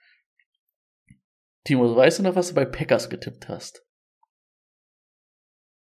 Timo, 1.64 1.94
weißt 1.94 2.20
du 2.20 2.22
noch, 2.22 2.36
was 2.36 2.48
du 2.48 2.54
bei 2.54 2.64
Packers 2.64 3.10
getippt 3.10 3.48
hast? 3.50 3.84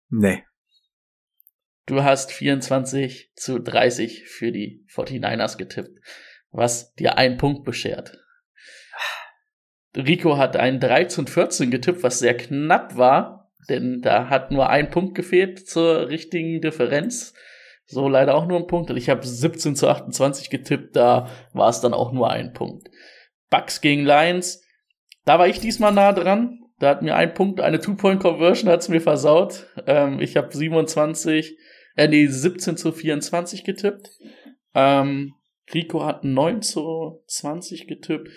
Nee. 0.10 0.44
Du 1.86 2.04
hast 2.04 2.34
24 2.34 3.32
zu 3.36 3.58
30 3.58 4.26
für 4.28 4.52
die 4.52 4.86
49ers 4.94 5.58
getippt, 5.58 5.98
was 6.52 6.94
dir 6.96 7.18
einen 7.18 7.38
Punkt 7.38 7.64
beschert. 7.64 8.23
Rico 9.96 10.38
hat 10.38 10.56
einen 10.58 10.80
13 10.80 11.28
14 11.28 11.72
getippt, 11.72 12.04
was 12.04 12.20
sehr 12.20 12.36
knapp 12.36 12.98
war, 12.98 13.52
denn 13.70 14.02
da 14.02 14.30
hat 14.30 14.52
nur 14.52 14.70
ein 14.70 14.90
Punkt 14.90 15.16
gefehlt 15.16 15.68
zur 15.68 16.10
richtigen 16.10 16.62
Differenz. 16.62 17.34
So 17.86 18.08
leider 18.08 18.36
auch 18.36 18.48
nur 18.48 18.60
ein 18.60 18.68
Punkt. 18.68 18.90
Und 18.90 18.98
ich 18.98 19.10
habe 19.10 19.26
17 19.26 19.76
zu 19.76 19.88
28 19.88 20.50
getippt, 20.50 20.96
da 20.96 21.30
war 21.54 21.70
es 21.70 21.82
dann 21.82 21.94
auch 21.94 22.12
nur 22.12 22.30
ein 22.32 22.54
Punkt. 22.54 22.90
Bucks 23.50 23.82
gegen 23.82 24.06
Lions, 24.06 24.64
da 25.26 25.38
war 25.40 25.48
ich 25.48 25.60
diesmal 25.60 25.92
nah 25.92 26.12
dran. 26.12 26.60
Da 26.80 26.90
hat 26.90 27.02
mir 27.02 27.16
ein 27.16 27.34
Punkt, 27.34 27.62
eine 27.62 27.80
Two-Point-Conversion 27.80 28.70
hat's 28.70 28.90
mir 28.90 29.00
versaut. 29.00 29.68
Ähm, 29.86 30.20
ich 30.20 30.36
habe 30.36 30.56
27, 30.56 31.58
äh, 31.96 32.08
nee, 32.08 32.26
17 32.26 32.78
zu 32.78 32.92
24 32.92 33.64
getippt. 33.64 34.10
Ähm, 34.74 35.36
Rico 35.74 36.04
hat 36.04 36.24
9 36.24 36.62
zu 36.62 37.24
20 37.28 37.88
getippt. 37.88 38.30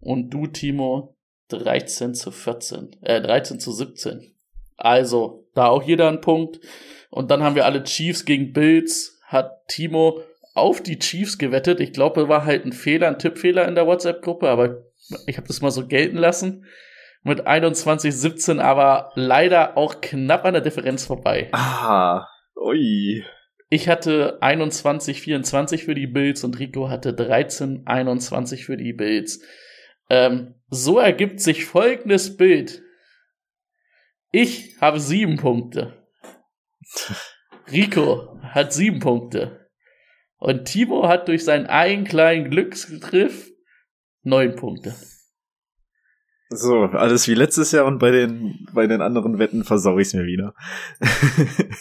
Und 0.00 0.30
du, 0.30 0.46
Timo, 0.46 1.16
13 1.48 2.14
zu 2.14 2.30
14, 2.30 2.96
äh, 3.02 3.20
13 3.20 3.60
zu 3.60 3.72
17. 3.72 4.34
Also, 4.76 5.46
da 5.54 5.66
auch 5.66 5.82
jeder 5.82 6.08
einen 6.08 6.20
Punkt. 6.20 6.60
Und 7.10 7.30
dann 7.30 7.42
haben 7.42 7.56
wir 7.56 7.66
alle 7.66 7.82
Chiefs 7.82 8.24
gegen 8.24 8.52
Bills. 8.52 9.18
Hat 9.24 9.66
Timo 9.66 10.20
auf 10.54 10.82
die 10.82 10.98
Chiefs 10.98 11.38
gewettet. 11.38 11.80
Ich 11.80 11.92
glaube, 11.92 12.28
war 12.28 12.44
halt 12.44 12.64
ein 12.64 12.72
Fehler, 12.72 13.08
ein 13.08 13.18
Tippfehler 13.18 13.66
in 13.66 13.74
der 13.74 13.86
WhatsApp-Gruppe, 13.86 14.48
aber 14.48 14.82
ich 15.26 15.36
habe 15.36 15.46
das 15.46 15.60
mal 15.60 15.70
so 15.70 15.86
gelten 15.86 16.16
lassen 16.16 16.64
mit 17.22 17.46
21-17, 17.46 18.60
aber 18.60 19.12
leider 19.14 19.76
auch 19.76 20.00
knapp 20.00 20.44
an 20.44 20.54
der 20.54 20.62
Differenz 20.62 21.04
vorbei. 21.04 21.48
Ah, 21.52 22.26
ui. 22.56 23.24
Ich 23.70 23.88
hatte 23.88 24.38
21-24 24.40 25.84
für 25.84 25.94
die 25.94 26.06
Bills 26.06 26.42
und 26.42 26.58
Rico 26.58 26.88
hatte 26.88 27.10
13-21 27.10 28.64
für 28.64 28.76
die 28.76 28.94
Bills. 28.94 29.42
Ähm, 30.08 30.54
so 30.70 30.98
ergibt 30.98 31.40
sich 31.40 31.64
folgendes 31.64 32.36
Bild. 32.36 32.82
Ich 34.30 34.80
habe 34.80 35.00
sieben 35.00 35.36
Punkte. 35.36 36.06
Rico 37.70 38.38
hat 38.42 38.72
sieben 38.72 39.00
Punkte. 39.00 39.70
Und 40.36 40.66
Timo 40.66 41.08
hat 41.08 41.28
durch 41.28 41.44
seinen 41.44 41.66
einen 41.66 42.04
kleinen 42.04 42.50
Glücksgriff 42.50 43.50
neun 44.22 44.54
Punkte. 44.56 44.94
So, 46.50 46.84
alles 46.84 47.28
wie 47.28 47.34
letztes 47.34 47.72
Jahr 47.72 47.84
und 47.84 47.98
bei 47.98 48.10
den, 48.10 48.66
bei 48.72 48.86
den 48.86 49.02
anderen 49.02 49.38
Wetten 49.38 49.64
versau 49.64 49.98
ich's 49.98 50.14
mir 50.14 50.24
wieder. 50.24 50.54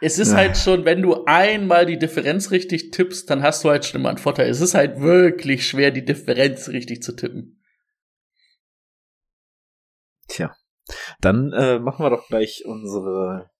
Es 0.00 0.18
ist 0.18 0.30
Ja. 0.30 0.36
halt 0.36 0.56
schon, 0.56 0.84
wenn 0.84 1.02
du 1.02 1.24
einmal 1.24 1.84
die 1.86 1.98
Differenz 1.98 2.50
richtig 2.50 2.92
tippst, 2.92 3.28
dann 3.30 3.42
hast 3.42 3.64
du 3.64 3.70
halt 3.70 3.84
schon 3.84 4.00
immer 4.00 4.10
einen 4.10 4.18
Vorteil. 4.18 4.48
Es 4.48 4.60
ist 4.60 4.74
halt 4.74 5.00
wirklich 5.00 5.66
schwer, 5.66 5.90
die 5.90 6.04
Differenz 6.04 6.68
richtig 6.68 7.02
zu 7.02 7.16
tippen. 7.16 7.62
Tja. 10.28 10.54
Dann 11.20 11.52
äh, 11.52 11.78
machen 11.78 12.04
wir 12.04 12.10
doch 12.10 12.28
gleich 12.28 12.64
unsere 12.64 13.50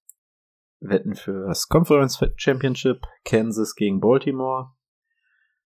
Wetten 0.80 1.14
für 1.16 1.46
das 1.48 1.68
Conference 1.68 2.20
Championship. 2.36 3.02
Kansas 3.24 3.74
gegen 3.74 4.00
Baltimore. 4.00 4.70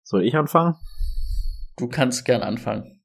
Soll 0.04 0.26
ich 0.26 0.36
anfangen? 0.36 0.76
Du 1.78 1.88
kannst 1.88 2.26
gern 2.26 2.42
anfangen. 2.42 3.04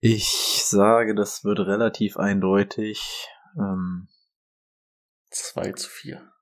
Ich 0.00 0.64
sage, 0.64 1.14
das 1.14 1.44
wird 1.44 1.60
relativ 1.60 2.16
eindeutig. 2.16 3.28
Ähm, 3.58 4.08
2 5.44 5.72
zu 5.72 5.88
4. 5.88 6.32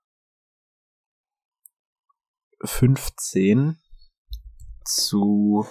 15 2.64 3.78
zu 4.84 5.66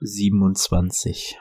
27. 0.00 1.38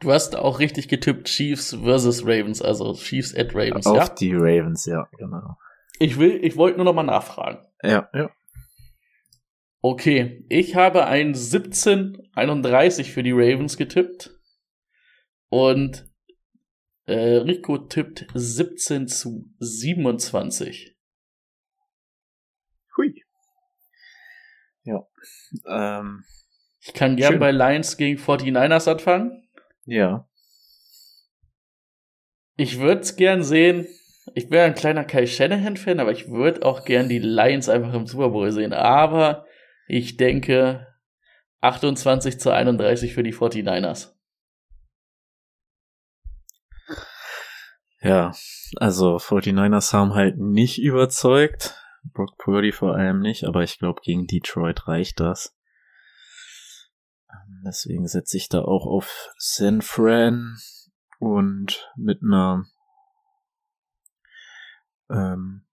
Du 0.00 0.12
hast 0.12 0.36
auch 0.36 0.58
richtig 0.58 0.88
getippt 0.88 1.28
Chiefs 1.28 1.74
versus 1.82 2.22
Ravens, 2.22 2.60
also 2.60 2.94
Chiefs 2.94 3.34
at 3.34 3.54
Ravens, 3.54 3.86
Auf 3.86 3.96
ja? 3.96 4.08
die 4.08 4.34
Ravens, 4.34 4.84
ja, 4.84 5.08
genau. 5.16 5.56
Ich 5.98 6.18
will, 6.18 6.44
ich 6.44 6.56
wollte 6.56 6.76
nur 6.76 6.84
noch 6.84 6.94
mal 6.94 7.04
nachfragen. 7.04 7.64
Ja, 7.82 8.08
ja. 8.12 8.30
Okay, 9.80 10.44
ich 10.48 10.76
habe 10.76 11.06
ein 11.06 11.34
17-31 11.34 13.04
für 13.04 13.22
die 13.22 13.32
Ravens 13.32 13.76
getippt. 13.76 14.30
Und 15.50 16.06
äh, 17.06 17.36
Rico 17.36 17.78
tippt 17.78 18.26
17 18.34 19.08
zu 19.08 19.50
27. 19.58 20.96
Hui. 22.96 23.22
Ja. 24.84 25.06
Ähm, 25.66 26.24
Ich 26.80 26.94
kann 26.94 27.16
gern 27.16 27.32
Schön. 27.34 27.40
bei 27.40 27.50
Lions 27.50 27.96
gegen 27.96 28.18
49ers 28.18 28.90
anfangen. 28.90 29.48
ja. 29.84 30.28
Ich 32.56 32.78
würde 32.78 33.00
es 33.00 33.16
gern 33.16 33.42
sehen. 33.42 33.84
Ich 34.34 34.48
wäre 34.48 34.64
ein 34.66 34.76
kleiner 34.76 35.04
Kai 35.04 35.26
Shanahan-Fan, 35.26 35.98
aber 35.98 36.12
ich 36.12 36.30
würde 36.30 36.64
auch 36.64 36.84
gern 36.84 37.08
die 37.08 37.18
Lions 37.18 37.68
einfach 37.68 37.92
im 37.94 38.06
Super 38.06 38.28
Bowl 38.30 38.52
sehen. 38.52 38.72
Aber 38.72 39.44
ich 39.88 40.16
denke 40.16 40.86
28 41.62 42.38
zu 42.38 42.52
31 42.52 43.12
für 43.12 43.24
die 43.24 43.34
49ers. 43.34 44.13
Ja, 48.04 48.32
also 48.76 49.16
49ers 49.16 49.94
haben 49.94 50.12
halt 50.12 50.36
nicht 50.36 50.78
überzeugt. 50.78 51.74
Brock 52.12 52.36
Purdy 52.36 52.70
vor 52.70 52.94
allem 52.94 53.20
nicht, 53.20 53.44
aber 53.44 53.62
ich 53.62 53.78
glaube, 53.78 54.02
gegen 54.02 54.26
Detroit 54.26 54.86
reicht 54.86 55.20
das. 55.20 55.56
Ähm, 57.30 57.62
Deswegen 57.64 58.06
setze 58.06 58.36
ich 58.36 58.50
da 58.50 58.60
auch 58.60 58.84
auf 58.84 59.30
San 59.38 59.80
Fran 59.80 60.58
und 61.18 61.90
mit 61.96 62.22
einer 62.22 62.66
ähm, 65.08 65.64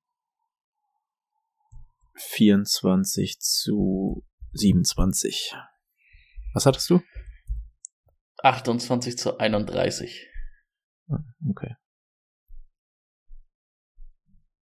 24 2.15 3.41
zu 3.41 4.23
27. 4.53 5.53
Was 6.53 6.65
hattest 6.65 6.89
du? 6.89 7.01
28 8.41 9.17
zu 9.17 9.37
31. 9.37 10.29
Ah, 11.09 11.17
Okay. 11.49 11.75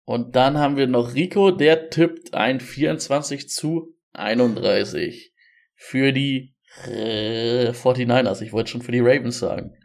Und 0.06 0.36
dann 0.36 0.58
haben 0.58 0.76
wir 0.76 0.88
noch 0.88 1.14
Rico, 1.14 1.52
der 1.52 1.90
tippt 1.90 2.34
ein 2.34 2.60
24 2.60 3.50
zu 3.50 3.96
31 4.12 5.34
für 5.76 6.12
die 6.12 6.56
äh, 6.86 7.70
49ers. 7.72 8.42
Ich 8.42 8.52
wollte 8.52 8.72
schon 8.72 8.82
für 8.82 8.92
die 8.92 9.00
Ravens 9.00 9.40
sagen. 9.40 9.78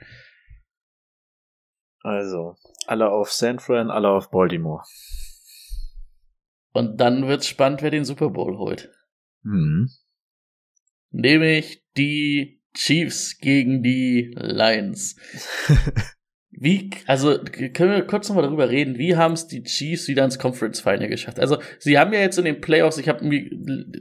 Also, 2.01 2.57
alle 2.87 3.11
auf 3.11 3.33
San 3.33 3.59
Fran, 3.59 3.91
alle 3.91 4.09
auf 4.09 4.31
Baltimore. 4.31 4.83
Und 6.73 6.99
dann 6.99 7.27
wird's 7.27 7.47
spannend, 7.47 7.83
wer 7.83 7.91
den 7.91 8.05
Super 8.05 8.31
Bowl 8.31 8.57
holt. 8.57 8.91
Hm. 9.43 9.89
Nämlich 11.11 11.85
die 11.97 12.63
Chiefs 12.75 13.39
gegen 13.39 13.83
die 13.83 14.33
Lions. 14.37 15.17
Wie, 16.51 16.91
also 17.07 17.39
können 17.45 17.93
wir 17.93 18.07
kurz 18.07 18.29
nochmal 18.29 18.45
darüber 18.45 18.71
reden, 18.71 18.97
wie 18.97 19.17
haben 19.17 19.35
es 19.35 19.49
die 19.49 19.63
Chiefs 19.63 20.09
wieder 20.09 20.25
ins 20.25 20.39
Conference 20.39 20.81
Final 20.81 21.09
geschafft? 21.09 21.39
Also 21.39 21.59
sie 21.79 21.99
haben 21.99 22.13
ja 22.13 22.21
jetzt 22.21 22.39
in 22.39 22.47
den 22.47 22.63
Playoffs, 22.63 22.97
ich 22.97 23.09
habe 23.09 23.23
mir 23.25 23.51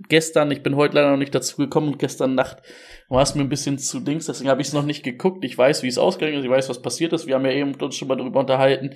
gestern, 0.08 0.50
ich 0.52 0.64
bin 0.64 0.78
heute 0.78 0.96
leider 0.96 1.12
noch 1.12 1.18
nicht 1.18 1.36
dazu 1.36 1.58
gekommen 1.58 1.90
und 1.90 2.00
gestern 2.00 2.36
Nacht 2.36 2.62
war 3.10 3.22
es 3.22 3.36
mir 3.36 3.42
ein 3.42 3.50
bisschen 3.50 3.78
zu 3.78 4.00
Dings, 4.00 4.28
deswegen 4.28 4.50
habe 4.50 4.62
ich 4.62 4.68
es 4.68 4.74
noch 4.74 4.86
nicht 4.86 5.04
geguckt. 5.04 5.44
Ich 5.44 5.58
weiß, 5.58 5.84
wie 5.84 5.88
es 5.90 5.98
ausgegangen 5.98 6.40
ist, 6.40 6.46
ich 6.46 6.50
weiß, 6.50 6.70
was 6.70 6.82
passiert 6.82 7.12
ist. 7.12 7.28
Wir 7.28 7.36
haben 7.36 7.46
ja 7.46 7.52
eben 7.52 7.76
uns 7.76 7.96
schon 7.98 8.08
mal 8.08 8.16
darüber 8.16 8.40
unterhalten. 8.40 8.92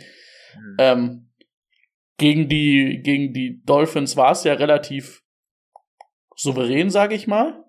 Mhm. 0.55 0.75
Ähm, 0.79 1.29
gegen 2.17 2.47
die 2.47 3.01
gegen 3.03 3.33
die 3.33 3.61
Dolphins 3.65 4.15
war 4.15 4.31
es 4.31 4.43
ja 4.45 4.53
relativ 4.53 5.23
souverän, 6.35 6.89
sage 6.89 7.15
ich 7.15 7.27
mal. 7.27 7.65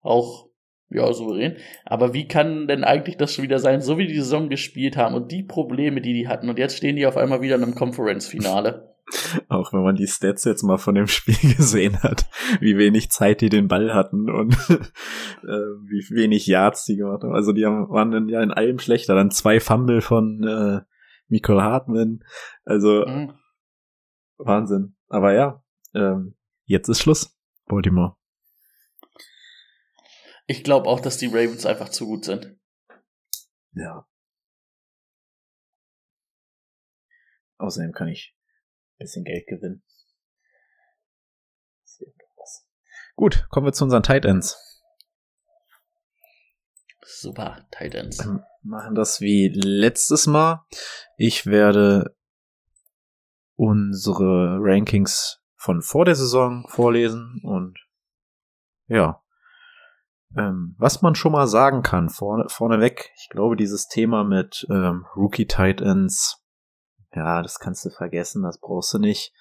Auch 0.00 0.49
ja, 0.90 1.12
souverän. 1.12 1.56
Aber 1.84 2.14
wie 2.14 2.26
kann 2.26 2.66
denn 2.66 2.84
eigentlich 2.84 3.16
das 3.16 3.32
schon 3.32 3.44
wieder 3.44 3.58
sein, 3.58 3.80
so 3.80 3.96
wie 3.98 4.06
die 4.06 4.16
Saison 4.16 4.48
gespielt 4.48 4.96
haben 4.96 5.14
und 5.14 5.30
die 5.30 5.42
Probleme, 5.42 6.00
die 6.00 6.12
die 6.12 6.28
hatten 6.28 6.48
und 6.48 6.58
jetzt 6.58 6.76
stehen 6.76 6.96
die 6.96 7.06
auf 7.06 7.16
einmal 7.16 7.40
wieder 7.40 7.56
in 7.56 7.62
einem 7.62 7.74
Conference-Finale? 7.74 8.90
Auch 9.48 9.72
wenn 9.72 9.82
man 9.82 9.96
die 9.96 10.06
Stats 10.06 10.44
jetzt 10.44 10.62
mal 10.62 10.78
von 10.78 10.94
dem 10.94 11.06
Spiel 11.06 11.34
gesehen 11.56 12.02
hat, 12.02 12.28
wie 12.60 12.76
wenig 12.76 13.10
Zeit 13.10 13.40
die 13.40 13.48
den 13.48 13.68
Ball 13.68 13.94
hatten 13.94 14.30
und 14.30 14.54
äh, 14.70 15.46
wie 15.46 16.04
wenig 16.14 16.46
Yards 16.46 16.84
die 16.84 16.96
gemacht 16.96 17.22
haben. 17.22 17.34
Also 17.34 17.52
die 17.52 17.66
haben, 17.66 17.88
waren 17.90 18.10
dann 18.10 18.28
ja 18.28 18.42
in 18.42 18.50
allem 18.50 18.78
schlechter. 18.78 19.14
Dann 19.14 19.30
zwei 19.30 19.60
Fumble 19.60 20.00
von 20.00 20.44
äh, 20.44 20.80
Michael 21.28 21.60
Hartman. 21.60 22.20
Also 22.64 23.04
mhm. 23.06 23.32
Wahnsinn. 24.38 24.96
Aber 25.08 25.32
ja, 25.34 25.62
ähm, 25.94 26.34
jetzt 26.64 26.88
ist 26.88 27.00
Schluss. 27.00 27.36
Baltimore. 27.66 28.16
Ich 30.50 30.64
glaube 30.64 30.88
auch, 30.88 30.98
dass 30.98 31.16
die 31.16 31.28
Ravens 31.28 31.64
einfach 31.64 31.90
zu 31.90 32.06
gut 32.06 32.24
sind. 32.24 32.58
Ja. 33.70 34.04
Außerdem 37.58 37.92
kann 37.92 38.08
ich 38.08 38.36
ein 38.94 38.98
bisschen 38.98 39.22
Geld 39.22 39.46
gewinnen. 39.46 39.84
Gut, 43.14 43.46
kommen 43.50 43.64
wir 43.64 43.72
zu 43.72 43.84
unseren 43.84 44.02
Tight 44.02 44.24
Ends. 44.24 44.82
Super, 47.00 47.68
Tight 47.70 47.94
Ends. 47.94 48.18
Wir 48.18 48.44
machen 48.62 48.96
das 48.96 49.20
wie 49.20 49.50
letztes 49.54 50.26
Mal. 50.26 50.66
Ich 51.16 51.46
werde 51.46 52.16
unsere 53.54 54.58
Rankings 54.58 55.40
von 55.54 55.80
vor 55.80 56.06
der 56.06 56.16
Saison 56.16 56.66
vorlesen 56.68 57.40
und 57.44 57.78
ja, 58.88 59.22
ähm, 60.36 60.74
was 60.78 61.02
man 61.02 61.14
schon 61.14 61.32
mal 61.32 61.46
sagen 61.46 61.82
kann, 61.82 62.08
vorne, 62.08 62.48
vorneweg, 62.48 63.10
ich 63.16 63.28
glaube, 63.30 63.56
dieses 63.56 63.88
Thema 63.88 64.24
mit 64.24 64.66
ähm, 64.70 65.06
Rookie 65.16 65.46
Tight 65.46 65.80
Ends, 65.80 66.44
ja, 67.12 67.42
das 67.42 67.58
kannst 67.58 67.84
du 67.84 67.90
vergessen, 67.90 68.42
das 68.42 68.60
brauchst 68.60 68.94
du 68.94 68.98
nicht. 68.98 69.32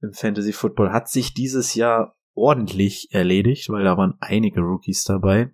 Im 0.00 0.12
Fantasy 0.12 0.52
Football 0.52 0.92
hat 0.92 1.08
sich 1.08 1.34
dieses 1.34 1.74
Jahr 1.74 2.16
ordentlich 2.34 3.08
erledigt, 3.12 3.68
weil 3.70 3.84
da 3.84 3.96
waren 3.96 4.14
einige 4.20 4.60
Rookies 4.60 5.04
dabei. 5.04 5.52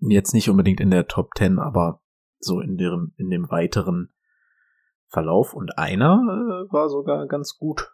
Jetzt 0.00 0.34
nicht 0.34 0.48
unbedingt 0.48 0.80
in 0.80 0.90
der 0.90 1.08
Top 1.08 1.30
10, 1.36 1.58
aber 1.58 2.02
so 2.38 2.60
in 2.60 2.76
dem, 2.76 3.14
in 3.16 3.30
dem 3.30 3.50
weiteren 3.50 4.12
Verlauf. 5.08 5.54
Und 5.54 5.78
einer 5.78 6.20
äh, 6.22 6.72
war 6.72 6.88
sogar 6.88 7.26
ganz 7.26 7.56
gut 7.56 7.92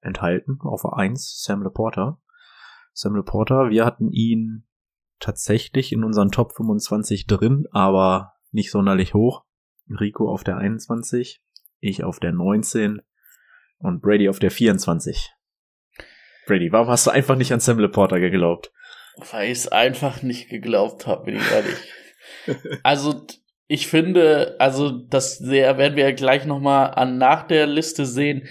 enthalten 0.00 0.58
auf 0.60 0.84
1, 0.84 1.42
Sam 1.42 1.62
Laporta. 1.62 2.20
Sam 2.98 3.14
Reporter. 3.14 3.70
Wir 3.70 3.84
hatten 3.84 4.10
ihn 4.10 4.64
tatsächlich 5.20 5.92
in 5.92 6.02
unseren 6.02 6.32
Top 6.32 6.52
25 6.56 7.28
drin, 7.28 7.68
aber 7.70 8.32
nicht 8.50 8.72
sonderlich 8.72 9.14
hoch. 9.14 9.44
Rico 9.88 10.28
auf 10.28 10.42
der 10.42 10.56
21, 10.56 11.40
ich 11.78 12.02
auf 12.02 12.18
der 12.18 12.32
19 12.32 13.00
und 13.78 14.02
Brady 14.02 14.28
auf 14.28 14.40
der 14.40 14.50
24. 14.50 15.32
Brady, 16.46 16.72
warum 16.72 16.88
hast 16.88 17.06
du 17.06 17.12
einfach 17.12 17.36
nicht 17.36 17.52
an 17.52 17.60
Sam 17.60 17.78
Reporter 17.78 18.18
geglaubt? 18.18 18.72
Weil 19.30 19.44
ich 19.44 19.58
es 19.58 19.68
einfach 19.68 20.22
nicht 20.22 20.48
geglaubt 20.48 21.06
habe, 21.06 21.26
bin 21.26 21.36
ich 21.36 21.52
ehrlich. 21.52 22.80
also 22.82 23.24
ich 23.68 23.86
finde, 23.86 24.56
also 24.58 24.90
das 24.90 25.40
werden 25.46 25.94
wir 25.94 26.02
ja 26.02 26.12
gleich 26.16 26.46
nochmal 26.46 26.94
an 26.94 27.16
nach 27.16 27.46
der 27.46 27.68
Liste 27.68 28.04
sehen 28.06 28.48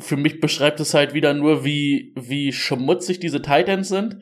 für 0.00 0.16
mich 0.16 0.40
beschreibt 0.40 0.80
es 0.80 0.94
halt 0.94 1.14
wieder 1.14 1.34
nur, 1.34 1.64
wie, 1.64 2.12
wie 2.16 2.52
schmutzig 2.52 3.20
diese 3.20 3.42
Titans 3.42 3.88
sind. 3.88 4.18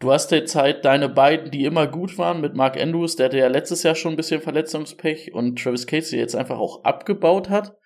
Du 0.00 0.12
hast 0.12 0.30
jetzt 0.32 0.54
halt 0.54 0.84
deine 0.84 1.08
beiden, 1.08 1.50
die 1.50 1.64
immer 1.64 1.86
gut 1.86 2.18
waren, 2.18 2.40
mit 2.40 2.54
Mark 2.54 2.80
Andrews, 2.80 3.16
der 3.16 3.26
hatte 3.26 3.38
ja 3.38 3.48
letztes 3.48 3.82
Jahr 3.82 3.94
schon 3.94 4.12
ein 4.12 4.16
bisschen 4.16 4.40
Verletzungspech 4.40 5.32
und 5.32 5.58
Travis 5.58 5.86
Casey 5.86 6.18
jetzt 6.18 6.36
einfach 6.36 6.58
auch 6.58 6.84
abgebaut 6.84 7.48
hat. 7.48 7.76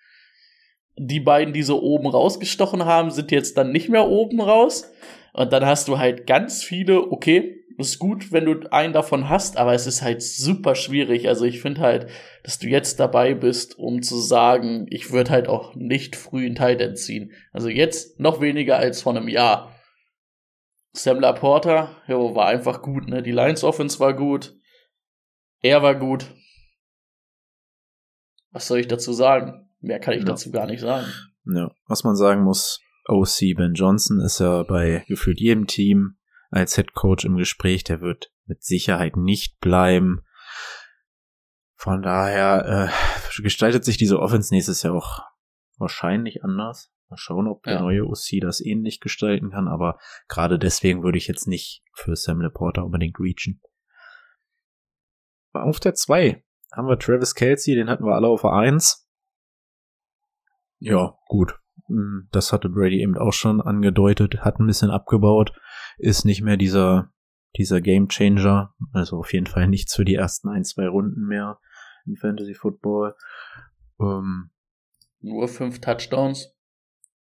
Die 0.97 1.19
beiden, 1.19 1.53
die 1.53 1.63
so 1.63 1.81
oben 1.81 2.07
rausgestochen 2.07 2.83
haben, 2.83 3.11
sind 3.11 3.31
jetzt 3.31 3.57
dann 3.57 3.71
nicht 3.71 3.89
mehr 3.89 4.07
oben 4.07 4.41
raus. 4.41 4.91
Und 5.33 5.53
dann 5.53 5.65
hast 5.65 5.87
du 5.87 5.97
halt 5.97 6.27
ganz 6.27 6.63
viele, 6.63 7.11
okay, 7.11 7.63
ist 7.77 7.99
gut, 7.99 8.31
wenn 8.31 8.45
du 8.45 8.71
einen 8.71 8.93
davon 8.93 9.29
hast, 9.29 9.57
aber 9.57 9.73
es 9.73 9.87
ist 9.87 10.01
halt 10.01 10.21
super 10.21 10.75
schwierig. 10.75 11.29
Also 11.29 11.45
ich 11.45 11.61
finde 11.61 11.81
halt, 11.81 12.07
dass 12.43 12.59
du 12.59 12.67
jetzt 12.67 12.99
dabei 12.99 13.33
bist, 13.33 13.77
um 13.77 14.01
zu 14.01 14.19
sagen, 14.19 14.85
ich 14.89 15.11
würde 15.11 15.31
halt 15.31 15.47
auch 15.47 15.75
nicht 15.75 16.15
früh 16.15 16.45
in 16.45 16.55
Titan 16.55 16.95
ziehen. 16.95 17.31
Also 17.51 17.69
jetzt 17.69 18.19
noch 18.19 18.41
weniger 18.41 18.77
als 18.77 19.01
vor 19.01 19.15
einem 19.15 19.27
Jahr. 19.27 19.75
Sam 20.93 21.19
Laporta, 21.19 21.95
jo, 22.07 22.35
war 22.35 22.47
einfach 22.47 22.81
gut, 22.81 23.07
ne? 23.07 23.21
Die 23.21 23.31
Lions 23.31 23.63
Offense 23.63 23.99
war 23.99 24.13
gut. 24.13 24.55
Er 25.61 25.83
war 25.83 25.95
gut. 25.95 26.25
Was 28.51 28.67
soll 28.67 28.79
ich 28.79 28.87
dazu 28.87 29.13
sagen? 29.13 29.69
Mehr 29.81 29.99
kann 29.99 30.13
ich 30.15 30.21
ja. 30.21 30.25
dazu 30.25 30.51
gar 30.51 30.65
nicht 30.65 30.79
sagen. 30.79 31.07
Ja, 31.45 31.71
was 31.87 32.03
man 32.03 32.15
sagen 32.15 32.43
muss, 32.43 32.79
OC 33.07 33.55
Ben 33.55 33.73
Johnson 33.73 34.19
ist 34.21 34.39
ja 34.39 34.63
bei 34.63 35.03
gefühlt 35.07 35.39
jedem 35.39 35.67
Team 35.67 36.17
als 36.49 36.75
Head 36.75 36.93
Coach 36.93 37.25
im 37.25 37.37
Gespräch. 37.37 37.83
Der 37.83 38.01
wird 38.01 38.31
mit 38.45 38.63
Sicherheit 38.63 39.15
nicht 39.15 39.59
bleiben. 39.59 40.21
Von 41.79 42.01
daher 42.01 42.91
äh, 42.91 43.41
gestaltet 43.41 43.85
sich 43.85 43.97
diese 43.97 44.19
Offense 44.19 44.53
nächstes 44.53 44.83
Jahr 44.83 44.95
auch 44.95 45.21
wahrscheinlich 45.77 46.43
anders. 46.43 46.91
Mal 47.09 47.17
schauen, 47.17 47.47
ob 47.47 47.63
der 47.63 47.75
ja. 47.75 47.81
neue 47.81 48.05
OC 48.05 48.41
das 48.41 48.59
ähnlich 48.61 48.99
gestalten 48.99 49.49
kann, 49.49 49.67
aber 49.67 49.97
gerade 50.27 50.59
deswegen 50.59 51.03
würde 51.03 51.17
ich 51.17 51.27
jetzt 51.27 51.47
nicht 51.47 51.83
für 51.93 52.15
Sam 52.15 52.41
Laporta 52.41 52.81
unbedingt 52.81 53.17
reachen. 53.19 53.61
Auf 55.53 55.79
der 55.79 55.95
2 55.95 56.43
haben 56.71 56.87
wir 56.87 56.99
Travis 56.99 57.33
Kelsey, 57.33 57.75
den 57.75 57.89
hatten 57.89 58.05
wir 58.05 58.13
alle 58.13 58.27
auf 58.27 58.41
der 58.41 58.53
1. 58.53 59.09
Ja, 60.79 61.17
gut. 61.27 61.57
Hm, 61.87 62.27
das 62.31 62.53
hatte 62.53 62.69
Brady 62.69 63.01
eben 63.01 63.17
auch 63.17 63.33
schon 63.33 63.61
angedeutet, 63.61 64.41
hat 64.41 64.59
ein 64.59 64.67
bisschen 64.67 64.91
abgebaut 64.91 65.53
ist 65.99 66.25
nicht 66.25 66.41
mehr 66.41 66.57
dieser, 66.57 67.11
dieser 67.57 67.81
Game 67.81 68.07
Changer. 68.07 68.73
Also 68.93 69.17
auf 69.17 69.33
jeden 69.33 69.47
Fall 69.47 69.67
nichts 69.67 69.95
für 69.95 70.05
die 70.05 70.15
ersten 70.15 70.49
ein, 70.49 70.63
zwei 70.63 70.87
Runden 70.87 71.27
mehr 71.27 71.59
im 72.09 72.17
Fantasy 72.17 72.53
Football. 72.53 73.15
Ähm, 73.99 74.49
nur 75.21 75.47
fünf 75.47 75.79
Touchdowns. 75.79 76.55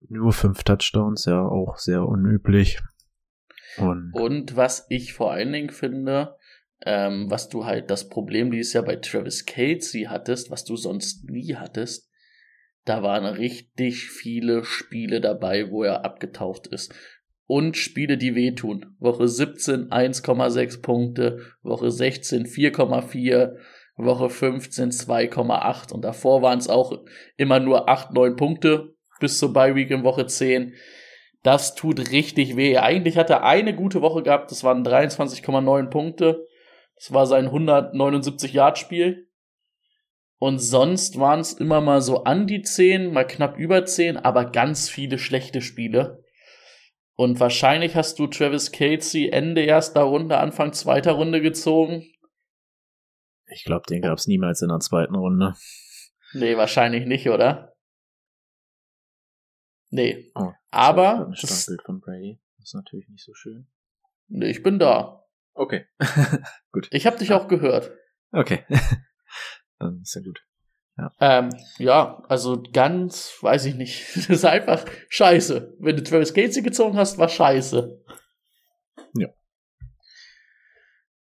Nur 0.08 0.32
fünf 0.32 0.64
Touchdowns, 0.64 1.24
ja, 1.26 1.40
auch 1.40 1.78
sehr 1.78 2.06
unüblich. 2.06 2.80
Und, 3.78 4.12
Und 4.12 4.56
was 4.56 4.86
ich 4.90 5.14
vor 5.14 5.32
allen 5.32 5.52
Dingen 5.52 5.70
finde, 5.70 6.36
ähm, 6.84 7.30
was 7.30 7.48
du 7.48 7.64
halt 7.64 7.90
das 7.90 8.08
Problem 8.08 8.50
dieses 8.50 8.72
Jahr 8.72 8.84
bei 8.84 8.96
Travis 8.96 9.46
Casey 9.46 10.06
hattest, 10.08 10.50
was 10.50 10.64
du 10.64 10.76
sonst 10.76 11.30
nie 11.30 11.54
hattest, 11.54 12.10
da 12.84 13.02
waren 13.02 13.24
richtig 13.24 14.10
viele 14.10 14.64
Spiele 14.64 15.20
dabei, 15.20 15.70
wo 15.70 15.84
er 15.84 16.04
abgetaucht 16.04 16.66
ist 16.66 16.92
und 17.46 17.76
Spiele, 17.76 18.16
die 18.16 18.34
wehtun. 18.34 18.96
Woche 18.98 19.28
17 19.28 19.90
1,6 19.90 20.80
Punkte, 20.80 21.40
Woche 21.62 21.90
16 21.90 22.46
4,4, 22.46 23.56
Woche 23.96 24.30
15 24.30 24.90
2,8 24.90 25.92
und 25.92 26.02
davor 26.02 26.42
waren 26.42 26.58
es 26.58 26.68
auch 26.68 27.04
immer 27.36 27.60
nur 27.60 27.88
8, 27.88 28.12
9 28.12 28.36
Punkte 28.36 28.94
bis 29.20 29.38
zur 29.38 29.52
Bye 29.52 29.74
Week 29.74 29.90
in 29.90 30.02
Woche 30.04 30.26
10. 30.26 30.74
Das 31.42 31.74
tut 31.74 32.10
richtig 32.10 32.56
weh. 32.56 32.78
Eigentlich 32.78 33.16
hat 33.16 33.30
er 33.30 33.44
eine 33.44 33.74
gute 33.74 34.00
Woche 34.00 34.22
gehabt, 34.22 34.50
das 34.50 34.64
waren 34.64 34.84
23,9 34.84 35.90
Punkte. 35.90 36.46
Das 36.96 37.12
war 37.12 37.26
sein 37.26 37.46
179 37.46 38.52
Yard 38.52 38.78
Spiel. 38.78 39.28
Und 40.38 40.58
sonst 40.58 41.20
waren 41.20 41.40
es 41.40 41.52
immer 41.52 41.80
mal 41.80 42.00
so 42.00 42.24
an 42.24 42.46
die 42.46 42.62
10, 42.62 43.12
mal 43.12 43.26
knapp 43.26 43.56
über 43.58 43.84
10, 43.84 44.16
aber 44.16 44.50
ganz 44.50 44.88
viele 44.88 45.18
schlechte 45.18 45.60
Spiele. 45.60 46.24
Und 47.14 47.38
wahrscheinlich 47.38 47.94
hast 47.94 48.18
du 48.18 48.26
Travis 48.26 48.72
Casey 48.72 49.28
Ende 49.28 49.62
erster 49.62 50.02
Runde, 50.02 50.38
Anfang 50.38 50.72
zweiter 50.72 51.12
Runde 51.12 51.40
gezogen. 51.40 52.11
Ich 53.54 53.64
glaube, 53.64 53.86
den 53.88 54.02
gab 54.02 54.18
es 54.18 54.26
niemals 54.26 54.62
in 54.62 54.68
der 54.68 54.80
zweiten 54.80 55.14
Runde. 55.14 55.54
Nee, 56.32 56.56
wahrscheinlich 56.56 57.06
nicht, 57.06 57.28
oder? 57.28 57.74
Nee. 59.90 60.32
Oh, 60.34 60.52
Aber. 60.70 61.26
Ein 61.26 61.36
Standbild 61.36 61.82
von 61.82 62.00
Brady. 62.00 62.40
Das 62.56 62.68
ist 62.68 62.74
natürlich 62.74 63.08
nicht 63.08 63.24
so 63.24 63.34
schön. 63.34 63.66
Nee, 64.28 64.50
ich 64.50 64.62
bin 64.62 64.78
da. 64.78 65.26
Okay. 65.54 65.86
Gut. 66.72 66.88
Ich 66.90 67.06
habe 67.06 67.18
dich 67.18 67.28
ja. 67.28 67.38
auch 67.38 67.48
gehört. 67.48 67.92
Okay. 68.32 68.64
Dann 69.78 70.00
ist 70.00 70.14
ja 70.14 70.22
gut. 70.22 70.40
Ja. 70.96 71.12
Ähm, 71.20 71.48
ja, 71.78 72.22
also 72.28 72.62
ganz, 72.72 73.36
weiß 73.40 73.64
ich 73.66 73.74
nicht. 73.74 74.06
Das 74.14 74.28
ist 74.28 74.44
einfach 74.44 74.86
scheiße. 75.08 75.76
Wenn 75.80 75.96
du 75.96 76.02
Travis 76.02 76.32
Casey 76.32 76.62
gezogen 76.62 76.96
hast, 76.96 77.18
war 77.18 77.28
scheiße. 77.28 78.02
Ja. 79.14 79.28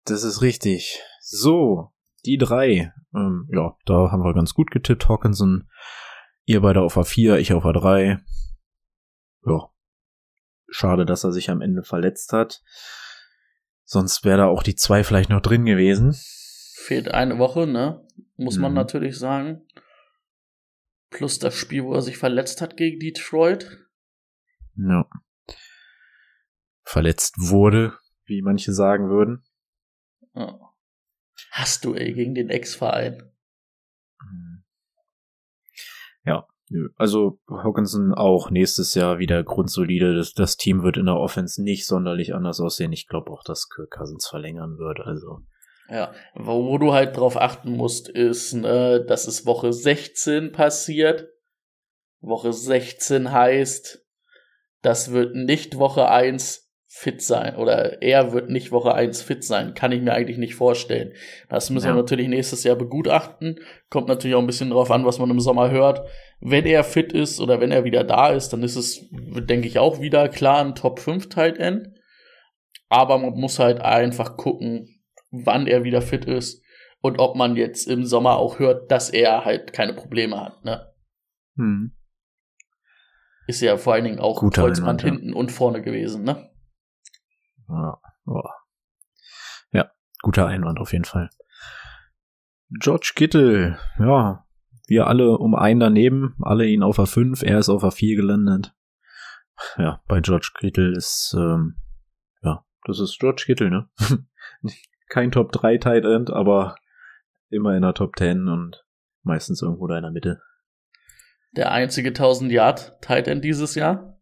Das 0.06 0.24
ist 0.24 0.42
richtig. 0.42 1.02
So, 1.22 1.92
die 2.26 2.38
drei. 2.38 2.94
Ähm, 3.14 3.48
ja, 3.52 3.76
da 3.86 4.12
haben 4.12 4.24
wir 4.24 4.34
ganz 4.34 4.54
gut 4.54 4.72
getippt, 4.72 5.08
Hawkinson. 5.08 5.70
Ihr 6.46 6.62
beide 6.62 6.82
auf 6.82 6.98
A4, 6.98 7.38
ich 7.38 7.54
auf 7.54 7.66
A3. 7.66 8.20
Ja. 9.46 9.70
Schade, 10.68 11.06
dass 11.06 11.24
er 11.24 11.32
sich 11.32 11.50
am 11.50 11.62
Ende 11.62 11.84
verletzt 11.84 12.34
hat. 12.34 12.62
Sonst 13.84 14.26
wäre 14.26 14.38
da 14.38 14.46
auch 14.48 14.64
die 14.64 14.76
zwei 14.76 15.04
vielleicht 15.04 15.30
noch 15.30 15.42
drin 15.42 15.66
gewesen. 15.66 16.16
Fehlt 16.76 17.14
eine 17.14 17.38
Woche, 17.38 17.68
ne? 17.68 18.06
Muss 18.36 18.56
mhm. 18.56 18.64
man 18.64 18.74
natürlich 18.74 19.18
sagen. 19.18 19.66
Plus 21.10 21.40
das 21.40 21.56
Spiel, 21.56 21.84
wo 21.84 21.94
er 21.94 22.02
sich 22.02 22.18
verletzt 22.18 22.62
hat 22.62 22.78
gegen 22.78 23.00
Detroit. 23.00 23.88
Ja. 24.76 25.08
Verletzt 26.84 27.36
wurde, 27.38 27.98
wie 28.26 28.42
manche 28.42 28.74
sagen 28.74 29.10
würden. 29.10 29.44
Ja. 30.34 30.60
Hast 31.52 31.86
du, 31.86 31.94
ey, 31.94 32.14
gegen 32.14 32.36
den 32.36 32.50
Ex-Verein. 32.50 33.32
Mhm. 34.22 34.64
Ja, 36.26 36.48
also 36.96 37.40
Hawkinson 37.48 38.14
auch 38.14 38.50
nächstes 38.50 38.96
Jahr 38.96 39.20
wieder 39.20 39.44
grundsolide. 39.44 40.16
Das, 40.16 40.34
das 40.34 40.58
Team 40.58 40.84
wird 40.84 40.98
in 40.98 41.06
der 41.06 41.18
Offense 41.18 41.62
nicht 41.62 41.86
sonderlich 41.86 42.34
anders 42.34 42.60
aussehen. 42.60 42.92
Ich 42.92 43.08
glaube 43.08 43.32
auch, 43.32 43.44
dass 43.44 43.70
Kirk 43.70 43.92
Cousins 43.92 44.28
verlängern 44.28 44.78
wird. 44.78 45.00
Also 45.02 45.42
ja, 45.90 46.14
wo, 46.34 46.66
wo 46.66 46.78
du 46.78 46.94
halt 46.94 47.16
drauf 47.16 47.38
achten 47.38 47.72
musst, 47.72 48.10
ist, 48.10 48.54
ne, 48.54 49.06
dass 49.06 49.28
es 49.28 49.46
Woche 49.46 49.72
16 49.72 50.52
passiert. 50.52 51.30
Woche 52.22 52.54
16 52.54 53.32
heißt, 53.32 54.04
das 54.82 55.12
wird 55.12 55.36
nicht 55.36 55.78
Woche 55.78 56.10
1 56.10 56.65
fit 56.98 57.22
sein 57.22 57.58
oder 57.58 58.02
er 58.02 58.32
wird 58.32 58.50
nicht 58.50 58.72
Woche 58.72 58.96
1 58.96 59.22
fit 59.22 59.44
sein. 59.44 59.74
Kann 59.74 59.92
ich 59.92 60.02
mir 60.02 60.14
eigentlich 60.14 60.38
nicht 60.38 60.56
vorstellen. 60.56 61.12
Das 61.50 61.70
müssen 61.70 61.88
ja. 61.88 61.94
wir 61.94 62.02
natürlich 62.02 62.30
nächstes 62.30 62.64
Jahr 62.64 62.78
begutachten. 62.78 63.60
Kommt 63.90 64.08
natürlich 64.08 64.34
auch 64.34 64.40
ein 64.40 64.48
bisschen 64.48 64.70
drauf 64.70 64.90
an, 64.92 65.06
was 65.06 65.20
man 65.20 65.30
im 65.30 65.42
Sommer 65.42 65.72
hört. 65.72 66.08
Wenn 66.40 66.66
er 66.66 66.86
fit 66.86 67.12
ist 67.12 67.42
oder 67.42 67.60
wenn 67.60 67.74
er 67.74 67.84
wieder 67.84 68.06
da 68.06 68.30
ist, 68.30 68.54
dann 68.54 68.64
ist 68.64 68.78
es, 68.78 69.10
denke 69.12 69.68
ich, 69.68 69.78
auch 69.78 70.00
wieder 70.00 70.30
klar 70.30 70.64
ein 70.64 70.74
Top 70.74 71.00
5 71.00 71.28
Tight 71.28 71.58
End. 71.58 71.90
Aber 72.88 73.18
man 73.18 73.34
muss 73.34 73.60
halt 73.60 73.82
einfach 73.82 74.38
gucken, 74.38 75.04
wann 75.32 75.68
er 75.68 75.84
wieder 75.84 76.02
fit 76.02 76.24
ist 76.24 76.64
und 77.02 77.20
ob 77.20 77.36
man 77.36 77.58
jetzt 77.58 77.90
im 77.90 78.06
Sommer 78.06 78.38
auch 78.38 78.58
hört, 78.58 78.90
dass 78.90 79.10
er 79.10 79.44
halt 79.44 79.74
keine 79.74 79.94
Probleme 79.94 80.40
hat, 80.40 80.64
ne? 80.64 80.94
Hm. 81.58 81.92
Ist 83.48 83.62
ja 83.62 83.76
vor 83.76 83.94
allen 83.94 84.06
Dingen 84.06 84.20
auch 84.20 84.40
Guter 84.40 84.62
Kreuzband 84.62 85.02
hinten 85.02 85.34
und 85.34 85.52
vorne 85.52 85.82
gewesen, 85.82 86.24
ne? 86.24 86.55
Ja, 87.68 88.00
oh. 88.26 88.44
ja, 89.72 89.92
guter 90.22 90.48
Einwand 90.48 90.80
auf 90.80 90.94
jeden 90.94 91.06
Fall. 91.06 91.30
George 92.70 93.14
Kittle, 93.16 93.78
ja, 94.00 94.46
wir 94.88 95.08
alle 95.08 95.38
um 95.38 95.56
einen 95.56 95.80
daneben, 95.80 96.36
alle 96.42 96.66
ihn 96.66 96.84
auf 96.84 97.00
A5, 97.00 97.44
er 97.44 97.60
ist 97.60 97.70
auf 97.70 97.84
A4 97.84 98.16
gelandet. 98.16 98.76
Ja, 99.78 100.02
bei 100.08 100.20
George 100.22 100.52
Kittle 100.58 100.96
ist, 100.96 101.36
ähm, 101.38 101.78
ja, 102.42 102.66
das 102.86 103.00
ist 103.00 103.20
George 103.20 103.44
Kittle, 103.46 103.70
ne? 103.70 103.90
Kein 105.10 105.32
Top 105.32 105.52
3 105.52 105.78
Tight 105.78 106.06
End, 106.06 106.30
aber 106.30 106.76
immer 107.50 107.76
in 107.76 107.84
der 107.84 107.94
Top 107.94 108.16
10 108.18 108.48
und 108.48 108.86
meistens 109.24 109.62
irgendwo 109.62 109.88
da 109.88 109.98
in 109.98 110.04
der 110.04 110.12
Mitte. 110.12 110.42
Der 111.56 111.72
einzige 111.72 112.10
1000 112.10 112.52
Yard 112.52 113.02
Tight 113.02 113.28
End 113.28 113.44
dieses 113.44 113.76
Jahr? 113.76 114.20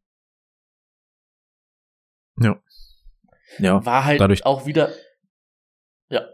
Ja. 2.37 2.61
Ja, 3.59 3.85
war 3.85 4.05
halt 4.05 4.21
dadurch, 4.21 4.45
auch 4.45 4.65
wieder. 4.65 4.91
Ja. 6.09 6.27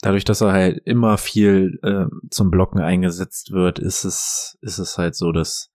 Dadurch, 0.00 0.24
dass 0.24 0.40
er 0.40 0.52
halt 0.52 0.82
immer 0.84 1.18
viel 1.18 1.78
äh, 1.82 2.06
zum 2.30 2.50
Blocken 2.50 2.80
eingesetzt 2.80 3.52
wird, 3.52 3.78
ist 3.78 4.04
es, 4.04 4.58
ist 4.60 4.78
es 4.78 4.98
halt 4.98 5.14
so, 5.14 5.32
dass 5.32 5.70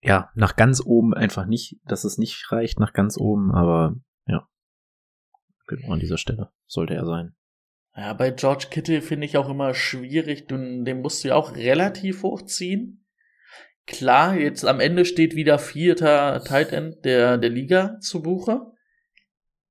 ja, 0.00 0.30
nach 0.34 0.56
ganz 0.56 0.80
oben 0.84 1.14
einfach 1.14 1.46
nicht, 1.46 1.80
dass 1.84 2.04
es 2.04 2.18
nicht 2.18 2.52
reicht 2.52 2.78
nach 2.78 2.92
ganz 2.92 3.18
oben, 3.18 3.52
aber 3.52 3.96
ja. 4.26 4.48
Genau 5.66 5.92
an 5.92 6.00
dieser 6.00 6.18
Stelle 6.18 6.50
sollte 6.66 6.94
er 6.94 7.04
sein. 7.04 7.34
Ja, 7.96 8.12
bei 8.12 8.30
George 8.30 8.66
Kittle 8.70 9.02
finde 9.02 9.26
ich 9.26 9.36
auch 9.36 9.48
immer 9.48 9.74
schwierig, 9.74 10.46
du, 10.46 10.56
den 10.56 11.00
musst 11.00 11.24
du 11.24 11.28
ja 11.28 11.34
auch 11.34 11.56
relativ 11.56 12.22
hochziehen. 12.22 13.04
Klar, 13.86 14.36
jetzt 14.36 14.64
am 14.64 14.80
Ende 14.80 15.04
steht 15.04 15.34
wieder 15.34 15.58
vierter 15.58 16.44
Tight 16.44 16.72
End 16.72 17.04
der, 17.04 17.38
der 17.38 17.50
Liga 17.50 17.98
zu 18.00 18.22
Buche. 18.22 18.60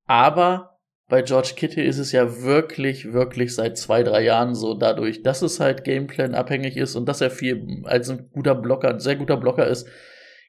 Aber 0.08 0.80
bei 1.06 1.22
George 1.22 1.52
Kitty 1.54 1.82
ist 1.82 1.98
es 1.98 2.12
ja 2.12 2.42
wirklich, 2.42 3.12
wirklich 3.12 3.54
seit 3.54 3.78
zwei, 3.78 4.02
drei 4.02 4.22
Jahren 4.22 4.54
so, 4.54 4.74
dadurch, 4.74 5.22
dass 5.22 5.42
es 5.42 5.60
halt 5.60 5.84
Gameplan 5.84 6.34
abhängig 6.34 6.76
ist 6.76 6.96
und 6.96 7.06
dass 7.06 7.20
er 7.20 7.30
viel 7.30 7.82
als 7.84 8.10
ein 8.10 8.30
guter 8.32 8.54
Blocker, 8.54 8.88
ein 8.88 9.00
sehr 9.00 9.16
guter 9.16 9.36
Blocker 9.36 9.66
ist, 9.66 9.86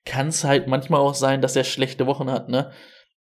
kann 0.06 0.30
es 0.30 0.44
halt 0.44 0.68
manchmal 0.68 1.02
auch 1.02 1.14
sein, 1.14 1.42
dass 1.42 1.56
er 1.56 1.66
schlechte 1.66 2.08
Wochen 2.08 2.32
hat, 2.32 2.50
ne? 2.50 2.72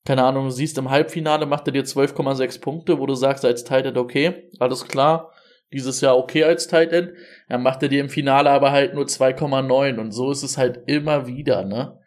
Keine 0.06 0.24
Ahnung, 0.24 0.46
du 0.46 0.52
siehst 0.52 0.78
im 0.78 0.90
Halbfinale 0.90 1.46
macht 1.46 1.68
er 1.68 1.72
dir 1.72 1.86
12,6 1.86 2.60
Punkte, 2.60 3.00
wo 3.00 3.06
du 3.06 3.16
sagst 3.16 3.46
als 3.46 3.64
Tight 3.64 3.86
End, 3.86 3.98
okay, 3.98 4.50
alles 4.60 4.88
klar, 4.88 5.32
dieses 5.72 6.02
Jahr 6.02 6.18
okay 6.18 6.44
als 6.44 6.68
Tight 6.68 6.92
End. 6.92 7.14
Er 7.48 7.58
macht 7.58 7.84
er 7.84 7.90
dir 7.90 8.02
im 8.02 8.10
Finale 8.10 8.50
aber 8.50 8.72
halt 8.72 8.96
nur 8.96 9.06
2,9 9.06 10.00
und 10.00 10.12
so 10.12 10.32
ist 10.32 10.44
es 10.44 10.58
halt 10.58 10.82
immer 10.88 11.28
wieder, 11.28 11.64
ne? 11.64 12.00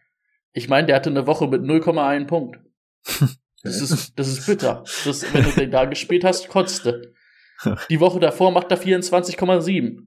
Ich 0.52 0.68
meine, 0.68 0.88
der 0.88 0.96
hatte 0.96 1.10
eine 1.10 1.26
Woche 1.26 1.46
mit 1.46 1.62
0,1 1.62 2.26
Punkt. 2.26 2.58
Das 3.66 3.80
ist, 3.80 4.12
das 4.18 4.28
ist 4.28 4.46
bitter. 4.46 4.84
Das, 5.04 5.34
wenn 5.34 5.44
du 5.44 5.50
den 5.50 5.70
da 5.70 5.84
gespielt 5.84 6.24
hast, 6.24 6.48
kotzte. 6.48 7.14
Die 7.90 8.00
Woche 8.00 8.20
davor 8.20 8.50
macht 8.52 8.70
er 8.70 8.78
24,7. 8.78 10.06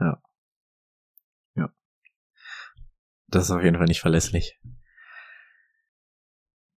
Ja. 0.00 0.22
Ja. 1.54 1.70
Das 3.28 3.44
ist 3.44 3.50
auf 3.50 3.62
jeden 3.62 3.76
Fall 3.76 3.86
nicht 3.86 4.00
verlässlich. 4.00 4.58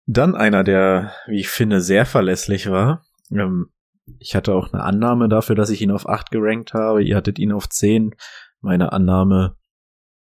Dann 0.06 0.36
einer, 0.36 0.63
der, 0.63 1.13
wie 1.28 1.40
ich 1.40 1.50
finde, 1.50 1.82
sehr 1.82 2.06
verlässlich 2.06 2.70
war. 2.70 3.06
Ähm, 3.30 3.72
ich 4.20 4.36
hatte 4.36 4.54
auch 4.54 4.72
eine 4.72 4.84
Annahme 4.84 5.28
dafür, 5.28 5.56
dass 5.56 5.70
ich 5.70 5.82
ihn 5.82 5.92
auf 5.92 6.08
8 6.08 6.32
gerankt 6.32 6.74
habe. 6.74 7.04
Ihr 7.04 7.18
hattet 7.18 7.40
ihn 7.40 7.52
auf 7.52 7.68
10. 7.68 8.16
Meine 8.62 8.94
Annahme 8.94 9.58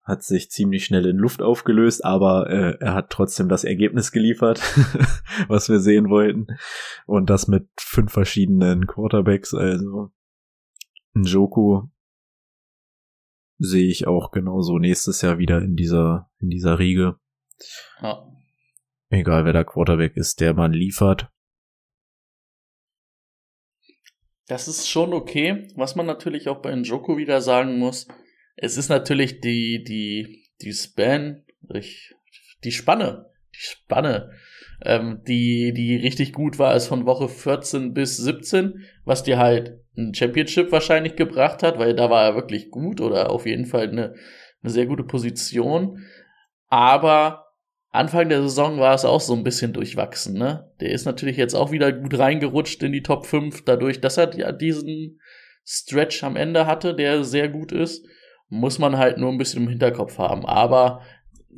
hat 0.10 0.24
sich 0.24 0.50
ziemlich 0.50 0.86
schnell 0.86 1.06
in 1.06 1.17
Luft 1.17 1.43
aufgelöst, 1.43 2.04
aber 2.04 2.50
äh, 2.50 2.78
er 2.80 2.95
hat 2.95 3.12
trotzdem 3.12 3.48
das 3.48 3.63
Ergebnis 3.63 4.12
geliefert, 4.12 4.60
was 5.48 5.69
wir 5.69 5.80
sehen 5.80 6.10
wollten. 6.10 6.48
Und 7.06 7.30
das 7.30 7.48
mit 7.48 7.69
fünf 7.80 8.12
verschiedenen 8.12 8.88
Quarterbacks, 8.88 9.54
also 9.54 10.10
Njoku 11.13 11.84
sehe 13.60 13.88
ich 13.88 14.08
auch 14.08 14.32
genauso 14.32 14.80
nächstes 14.80 15.22
Jahr 15.22 15.38
wieder 15.38 15.62
in 15.62 15.76
dieser, 15.76 16.32
in 16.39 16.50
dieser 16.50 16.80
Riege. 16.80 17.19
Ja. 18.02 18.26
Egal 19.10 19.45
wer 19.45 19.54
der 19.54 19.65
Quarterback 19.65 20.17
ist, 20.17 20.39
der 20.39 20.56
man 20.56 20.74
liefert. 20.74 21.30
Das 24.48 24.67
ist 24.67 24.89
schon 24.89 25.13
okay. 25.13 25.67
Was 25.76 25.95
man 25.95 26.08
natürlich 26.08 26.50
auch 26.50 26.63
bei 26.63 26.74
Njoku 26.74 27.17
wieder 27.17 27.41
sagen 27.41 27.78
muss, 27.78 28.08
es 28.62 28.78
ist 28.78 28.89
natürlich 28.89 29.41
die, 29.41 29.84
die, 29.84 30.45
die 30.62 30.74
Span, 30.74 31.43
die 32.63 32.72
Spanne, 32.72 33.26
die 33.56 33.60
Spanne, 33.60 34.32
ähm, 34.84 35.22
die, 35.28 35.74
die 35.74 35.95
richtig 35.95 36.34
gut 36.34 36.60
war, 36.60 36.76
ist 36.76 36.88
von 36.88 37.06
Woche 37.06 37.30
14 37.30 37.93
bis 37.93 38.17
17, 38.17 38.86
was 39.06 39.24
dir 39.24 39.38
halt 39.38 39.80
ein 39.98 40.13
Championship 40.13 40.72
wahrscheinlich 40.72 41.15
gebracht 41.15 41.63
hat, 41.63 41.80
weil 41.80 41.95
da 41.95 42.10
war 42.10 42.24
er 42.24 42.36
wirklich 42.36 42.69
gut 42.69 43.02
oder 43.02 43.30
auf 43.30 43.45
jeden 43.45 43.65
Fall 43.65 43.89
eine, 43.89 44.15
eine 44.62 44.72
sehr 44.72 44.86
gute 44.86 45.04
Position. 45.04 46.06
Aber 46.67 47.45
Anfang 47.91 48.30
der 48.30 48.41
Saison 48.43 48.80
war 48.80 48.93
es 48.93 49.04
auch 49.04 49.22
so 49.22 49.34
ein 49.34 49.43
bisschen 49.43 49.74
durchwachsen, 49.74 50.38
ne? 50.38 50.72
Der 50.80 50.91
ist 50.91 51.06
natürlich 51.06 51.38
jetzt 51.38 51.56
auch 51.56 51.72
wieder 51.72 51.91
gut 51.91 52.17
reingerutscht 52.17 52.84
in 52.84 52.91
die 52.91 53.04
Top 53.04 53.26
5, 53.26 53.65
dadurch, 53.65 54.00
dass 54.00 54.17
er 54.17 54.28
diesen 54.54 55.19
Stretch 55.65 56.24
am 56.24 56.36
Ende 56.36 56.67
hatte, 56.67 56.93
der 56.93 57.24
sehr 57.24 57.50
gut 57.50 57.72
ist 57.72 58.06
muss 58.50 58.80
man 58.80 58.98
halt 58.98 59.18
nur 59.18 59.32
ein 59.32 59.38
bisschen 59.38 59.64
im 59.64 59.70
Hinterkopf 59.70 60.18
haben. 60.18 60.46
Aber 60.46 61.02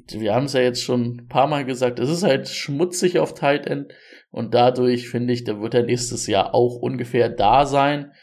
wir 0.08 0.34
haben 0.34 0.46
es 0.46 0.54
ja 0.54 0.62
jetzt 0.62 0.84
schon 0.84 1.18
ein 1.18 1.28
paar 1.28 1.48
Mal 1.48 1.66
gesagt, 1.66 2.00
es 2.00 2.10
ist 2.10 2.24
halt 2.24 2.48
schmutzig 2.48 3.20
auf 3.20 3.34
Tight 3.34 3.66
End 3.66 3.94
und 4.30 4.54
dadurch 4.54 5.10
finde 5.10 5.34
ich, 5.34 5.44
da 5.44 5.60
wird 5.60 5.74
er 5.74 5.84
nächstes 5.84 6.28
Jahr 6.28 6.54
auch 6.54 6.76
ungefähr 6.76 7.30
da 7.30 7.66
sein. 7.66 8.14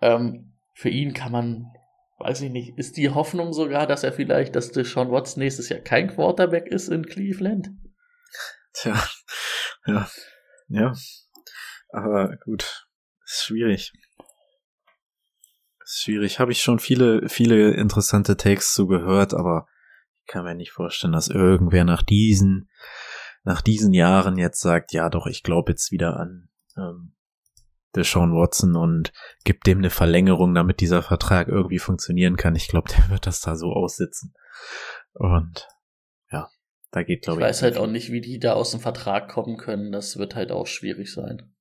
Ähm, 0.00 0.52
für 0.72 0.88
ihn 0.88 1.14
kann 1.14 1.32
man, 1.32 1.66
weiß 2.18 2.42
ich 2.42 2.50
nicht, 2.50 2.78
ist 2.78 2.96
die 2.96 3.10
Hoffnung 3.10 3.52
sogar, 3.52 3.86
dass 3.86 4.02
er 4.02 4.12
vielleicht, 4.12 4.56
dass 4.56 4.72
Deshaun 4.72 5.10
Watts 5.10 5.36
nächstes 5.36 5.68
Jahr 5.68 5.80
kein 5.80 6.08
Quarterback 6.08 6.66
ist 6.66 6.88
in 6.88 7.06
Cleveland? 7.06 7.70
Tja, 8.72 9.00
ja, 9.86 10.08
ja. 10.68 10.92
Aber 11.90 12.36
gut, 12.44 12.86
ist 13.24 13.44
schwierig. 13.44 13.92
Ist 15.84 16.02
schwierig. 16.02 16.38
Habe 16.38 16.52
ich 16.52 16.62
schon 16.62 16.78
viele, 16.78 17.28
viele 17.28 17.72
interessante 17.72 18.36
Takes 18.36 18.72
zugehört, 18.72 19.34
aber 19.34 19.66
ich 20.20 20.32
kann 20.32 20.44
mir 20.44 20.54
nicht 20.54 20.72
vorstellen, 20.72 21.12
dass 21.12 21.28
irgendwer 21.28 21.84
nach 21.84 22.02
diesen, 22.02 22.68
nach 23.42 23.60
diesen 23.60 23.92
Jahren 23.92 24.38
jetzt 24.38 24.60
sagt, 24.60 24.92
ja 24.92 25.10
doch, 25.10 25.26
ich 25.26 25.42
glaube 25.42 25.72
jetzt 25.72 25.92
wieder 25.92 26.18
an 26.18 26.48
ähm, 26.76 27.14
Deshaun 27.94 28.32
Watson 28.34 28.76
und 28.76 29.12
gibt 29.44 29.66
dem 29.66 29.78
eine 29.78 29.90
Verlängerung, 29.90 30.54
damit 30.54 30.80
dieser 30.80 31.02
Vertrag 31.02 31.48
irgendwie 31.48 31.78
funktionieren 31.78 32.36
kann. 32.36 32.56
Ich 32.56 32.68
glaube, 32.68 32.88
der 32.96 33.10
wird 33.10 33.26
das 33.26 33.40
da 33.40 33.56
so 33.56 33.72
aussitzen. 33.72 34.34
Und 35.12 35.68
ja, 36.30 36.48
da 36.90 37.02
geht, 37.02 37.22
glaube 37.22 37.40
ich. 37.40 37.44
Ich 37.44 37.48
weiß 37.50 37.62
halt 37.62 37.76
auch 37.76 37.86
nicht, 37.86 38.10
wie 38.10 38.20
die 38.20 38.38
da 38.38 38.54
aus 38.54 38.70
dem 38.70 38.80
Vertrag 38.80 39.28
kommen 39.28 39.56
können. 39.56 39.92
Das 39.92 40.16
wird 40.16 40.34
halt 40.34 40.50
auch 40.50 40.66
schwierig 40.66 41.12
sein. 41.12 41.54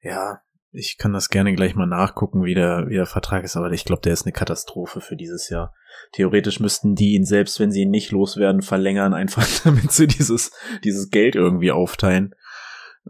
Ja, 0.00 0.42
ich 0.74 0.98
kann 0.98 1.12
das 1.12 1.30
gerne 1.30 1.54
gleich 1.54 1.76
mal 1.76 1.86
nachgucken, 1.86 2.44
wie 2.44 2.54
der, 2.54 2.88
wie 2.88 2.94
der 2.94 3.06
Vertrag 3.06 3.44
ist, 3.44 3.56
aber 3.56 3.70
ich 3.70 3.84
glaube, 3.84 4.02
der 4.02 4.12
ist 4.12 4.26
eine 4.26 4.32
Katastrophe 4.32 5.00
für 5.00 5.16
dieses 5.16 5.48
Jahr. 5.48 5.72
Theoretisch 6.12 6.58
müssten 6.58 6.96
die 6.96 7.14
ihn, 7.14 7.24
selbst 7.24 7.60
wenn 7.60 7.70
sie 7.70 7.82
ihn 7.82 7.90
nicht 7.90 8.10
loswerden, 8.10 8.60
verlängern, 8.60 9.14
einfach 9.14 9.46
damit 9.64 9.92
sie 9.92 10.08
dieses, 10.08 10.50
dieses 10.82 11.10
Geld 11.10 11.36
irgendwie 11.36 11.70
aufteilen. 11.70 12.34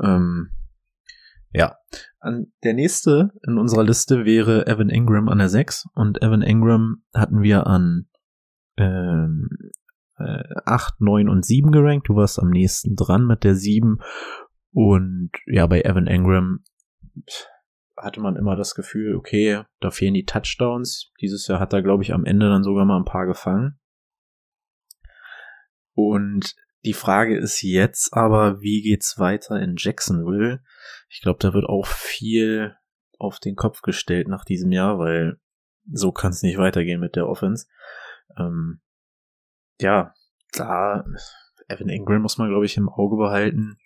Ähm, 0.02 0.50
ja. 1.52 1.76
An, 2.20 2.52
der 2.64 2.74
nächste 2.74 3.30
in 3.46 3.58
unserer 3.58 3.84
Liste 3.84 4.24
wäre 4.24 4.66
Evan 4.66 4.90
Ingram 4.90 5.28
an 5.28 5.38
der 5.38 5.48
6 5.48 5.86
und 5.94 6.22
Evan 6.22 6.42
Ingram 6.42 7.02
hatten 7.14 7.42
wir 7.42 7.66
an 7.66 8.08
ähm, 8.76 9.48
äh, 10.18 10.42
8, 10.66 11.00
9 11.00 11.28
und 11.28 11.46
7 11.46 11.72
gerankt. 11.72 12.08
Du 12.08 12.16
warst 12.16 12.38
am 12.38 12.50
nächsten 12.50 12.94
dran 12.94 13.26
mit 13.26 13.44
der 13.44 13.54
7. 13.54 13.98
Und 14.72 15.30
ja, 15.46 15.66
bei 15.66 15.82
Evan 15.82 16.06
Ingram 16.06 16.60
hatte 17.96 18.20
man 18.20 18.36
immer 18.36 18.56
das 18.56 18.74
Gefühl, 18.74 19.14
okay, 19.14 19.62
da 19.80 19.90
fehlen 19.90 20.14
die 20.14 20.24
Touchdowns. 20.24 21.12
Dieses 21.20 21.46
Jahr 21.46 21.60
hat 21.60 21.72
er, 21.72 21.82
glaube 21.82 22.02
ich, 22.02 22.12
am 22.12 22.24
Ende 22.24 22.48
dann 22.48 22.64
sogar 22.64 22.84
mal 22.84 22.96
ein 22.96 23.04
paar 23.04 23.26
gefangen. 23.26 23.78
Und 25.94 26.54
die 26.84 26.92
Frage 26.92 27.36
ist 27.38 27.62
jetzt 27.62 28.12
aber, 28.12 28.60
wie 28.60 28.82
geht's 28.82 29.18
weiter 29.18 29.60
in 29.60 29.76
Jacksonville? 29.78 30.62
Ich 31.08 31.22
glaube, 31.22 31.38
da 31.40 31.54
wird 31.54 31.66
auch 31.66 31.86
viel 31.86 32.76
auf 33.18 33.38
den 33.38 33.56
Kopf 33.56 33.80
gestellt 33.80 34.28
nach 34.28 34.44
diesem 34.44 34.72
Jahr, 34.72 34.98
weil 34.98 35.38
so 35.90 36.12
kann 36.12 36.30
es 36.30 36.42
nicht 36.42 36.58
weitergehen 36.58 37.00
mit 37.00 37.16
der 37.16 37.28
Offense. 37.28 37.66
Ähm, 38.36 38.80
ja, 39.80 40.14
da 40.52 41.04
Evan 41.68 41.88
Ingram 41.88 42.22
muss 42.22 42.38
man, 42.38 42.48
glaube 42.48 42.66
ich, 42.66 42.76
im 42.76 42.88
Auge 42.88 43.16
behalten 43.16 43.78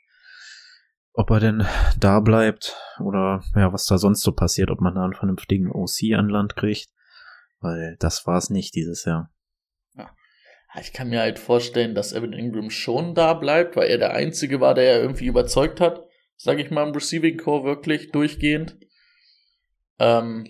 ob 1.18 1.31
er 1.31 1.40
denn 1.40 1.66
da 1.98 2.20
bleibt 2.20 2.76
oder 3.00 3.42
ja, 3.57 3.72
was 3.72 3.87
da 3.87 3.98
sonst 3.98 4.20
so 4.20 4.31
passiert, 4.31 4.70
ob 4.70 4.81
man 4.81 4.94
da 4.94 5.02
einen 5.02 5.14
vernünftigen 5.14 5.68
OC 5.68 6.14
an 6.16 6.28
Land 6.28 6.54
kriegt, 6.54 6.90
weil 7.59 7.96
das 7.98 8.24
war 8.28 8.38
es 8.38 8.50
nicht 8.50 8.76
dieses 8.76 9.04
Jahr. 9.04 9.28
Ja. 9.96 10.14
Ich 10.81 10.92
kann 10.92 11.09
mir 11.09 11.18
halt 11.18 11.40
vorstellen, 11.40 11.96
dass 11.96 12.12
Evan 12.12 12.33
Ingram 12.33 12.70
schon 12.70 13.16
da 13.16 13.35
bleibt, 13.35 13.74
weil 13.74 13.88
er 13.88 13.98
der 13.98 14.14
Einzige 14.14 14.61
war, 14.61 14.74
der 14.74 14.85
ja 14.85 14.98
irgendwie 14.98 15.26
überzeugt 15.26 15.81
hat, 15.81 16.04
sage 16.37 16.62
ich 16.62 16.70
mal, 16.70 16.87
im 16.87 16.94
Receiving 16.94 17.37
Core 17.37 17.64
wirklich 17.64 18.12
durchgehend. 18.12 18.78
Ähm, 19.98 20.46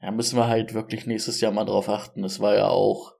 ja, 0.00 0.12
müssen 0.12 0.38
wir 0.38 0.46
halt 0.46 0.72
wirklich 0.72 1.06
nächstes 1.06 1.40
Jahr 1.40 1.50
mal 1.50 1.64
drauf 1.64 1.88
achten. 1.88 2.22
Es 2.22 2.38
war 2.38 2.54
ja 2.54 2.68
auch 2.68 3.16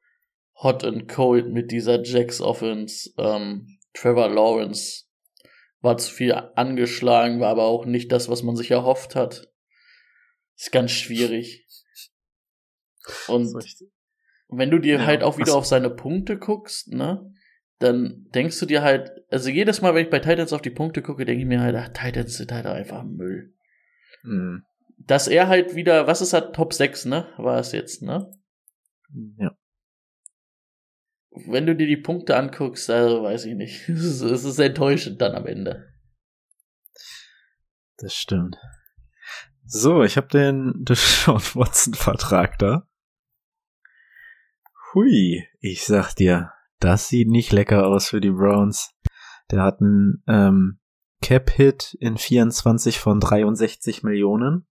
hot 0.54 0.84
and 0.84 1.08
cold 1.08 1.48
mit 1.48 1.72
dieser 1.72 2.00
Jacks 2.04 2.40
Offense. 2.40 3.10
Ähm, 3.18 3.78
Trevor 3.92 4.28
Lawrence 4.28 5.09
war 5.80 5.96
zu 5.96 6.12
viel 6.12 6.32
angeschlagen, 6.32 7.40
war 7.40 7.50
aber 7.50 7.64
auch 7.64 7.86
nicht 7.86 8.12
das, 8.12 8.28
was 8.28 8.42
man 8.42 8.56
sich 8.56 8.70
erhofft 8.70 9.14
hat. 9.14 9.48
Ist 10.56 10.72
ganz 10.72 10.90
schwierig. 10.90 11.66
Und 13.28 13.54
wenn 14.48 14.70
du 14.70 14.78
dir 14.78 14.96
ja, 14.96 15.06
halt 15.06 15.22
auch 15.22 15.38
wieder 15.38 15.54
auf 15.54 15.64
seine 15.66 15.90
Punkte 15.90 16.38
guckst, 16.38 16.88
ne, 16.88 17.32
dann 17.78 18.26
denkst 18.34 18.58
du 18.60 18.66
dir 18.66 18.82
halt, 18.82 19.10
also 19.30 19.48
jedes 19.48 19.80
Mal, 19.80 19.94
wenn 19.94 20.04
ich 20.04 20.10
bei 20.10 20.18
Titans 20.18 20.52
auf 20.52 20.60
die 20.60 20.70
Punkte 20.70 21.00
gucke, 21.02 21.24
denke 21.24 21.42
ich 21.42 21.48
mir 21.48 21.60
halt, 21.60 21.76
ach, 21.76 21.88
Titans 21.88 22.36
sind 22.36 22.52
halt 22.52 22.66
einfach 22.66 23.04
Müll. 23.04 23.54
Mhm. 24.22 24.64
Dass 24.98 25.28
er 25.28 25.48
halt 25.48 25.74
wieder, 25.74 26.06
was 26.06 26.20
ist 26.20 26.34
er, 26.34 26.52
Top 26.52 26.74
6, 26.74 27.06
ne, 27.06 27.32
war 27.38 27.58
es 27.58 27.72
jetzt, 27.72 28.02
ne? 28.02 28.30
Ja 29.38 29.56
wenn 31.30 31.66
du 31.66 31.76
dir 31.76 31.86
die 31.86 31.96
Punkte 31.96 32.36
anguckst, 32.36 32.90
also 32.90 33.22
weiß 33.22 33.44
ich 33.46 33.54
nicht. 33.54 33.88
Es 33.88 34.02
ist, 34.02 34.20
es 34.22 34.44
ist 34.44 34.58
enttäuschend 34.58 35.20
dann 35.20 35.34
am 35.34 35.46
Ende. 35.46 35.92
Das 37.96 38.14
stimmt. 38.14 38.56
So, 39.64 40.02
ich 40.02 40.16
habe 40.16 40.28
den 40.28 40.72
Deshaun 40.84 41.40
Watson 41.54 41.94
Vertrag 41.94 42.58
da. 42.58 42.88
Hui, 44.92 45.46
ich 45.60 45.86
sag 45.86 46.14
dir, 46.14 46.52
das 46.80 47.08
sieht 47.08 47.28
nicht 47.28 47.52
lecker 47.52 47.86
aus 47.86 48.08
für 48.08 48.20
die 48.20 48.30
Browns. 48.30 48.92
Der 49.50 49.62
hat 49.62 49.80
einen 49.80 50.24
ähm, 50.26 50.80
Cap-Hit 51.22 51.96
in 52.00 52.16
24 52.16 52.98
von 52.98 53.20
63 53.20 54.02
Millionen. 54.02 54.66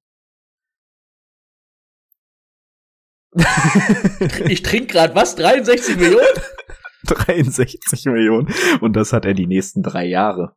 ich 4.48 4.64
trinke 4.64 4.88
gerade 4.88 5.16
was? 5.16 5.36
63 5.36 5.98
Millionen? 5.98 6.26
63 7.06 8.06
Millionen. 8.06 8.54
Und 8.82 8.96
das 8.96 9.14
hat 9.14 9.26
er 9.26 9.34
die 9.34 9.48
nächsten 9.48 9.84
drei 9.84 10.06
Jahre. 10.06 10.56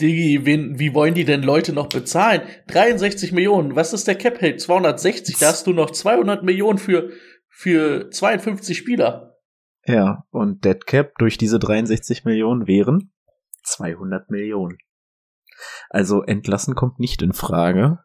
Digi, 0.00 0.44
wen, 0.44 0.78
wie 0.78 0.94
wollen 0.94 1.14
die 1.14 1.24
denn 1.24 1.42
Leute 1.42 1.72
noch 1.72 1.88
bezahlen? 1.88 2.42
63 2.68 3.32
Millionen. 3.32 3.76
Was 3.76 3.92
ist 3.92 4.08
der 4.08 4.16
Cap 4.16 4.40
Hate? 4.40 4.56
260. 4.56 5.38
Da 5.38 5.48
hast 5.48 5.66
du 5.66 5.72
noch 5.72 5.90
200 5.90 6.42
Millionen 6.42 6.78
für, 6.78 7.10
für 7.48 8.10
52 8.10 8.76
Spieler. 8.76 9.36
Ja, 9.86 10.24
und 10.30 10.64
Dead 10.64 10.84
Cap 10.86 11.12
durch 11.18 11.38
diese 11.38 11.58
63 11.58 12.24
Millionen 12.24 12.66
wären 12.66 13.12
200 13.64 14.30
Millionen. 14.30 14.78
Also 15.90 16.22
entlassen 16.22 16.74
kommt 16.74 16.98
nicht 16.98 17.22
in 17.22 17.32
Frage. 17.32 17.98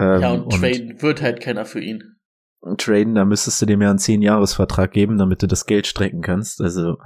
Ähm, 0.00 0.20
ja, 0.20 0.32
und, 0.32 0.44
und 0.44 0.60
traden 0.60 1.02
wird 1.02 1.22
halt 1.22 1.40
keiner 1.40 1.64
für 1.64 1.80
ihn 1.80 2.16
traden, 2.78 3.14
da 3.14 3.24
müsstest 3.24 3.60
du 3.60 3.66
dem 3.66 3.82
ja 3.82 3.90
einen 3.90 3.98
10-Jahres-Vertrag 3.98 4.92
geben, 4.92 5.18
damit 5.18 5.42
du 5.42 5.46
das 5.46 5.66
Geld 5.66 5.86
strecken 5.86 6.22
kannst. 6.22 6.60
Also. 6.60 6.96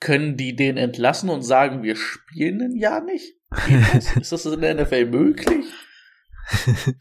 Können 0.00 0.36
die 0.36 0.54
den 0.54 0.76
entlassen 0.76 1.30
und 1.30 1.42
sagen, 1.42 1.82
wir 1.82 1.96
spielen 1.96 2.60
ein 2.60 2.76
Jahr 2.76 3.02
nicht? 3.02 3.34
Ist 4.20 4.32
das 4.32 4.46
in 4.46 4.60
der 4.60 4.74
NFL 4.74 5.06
möglich? 5.06 5.66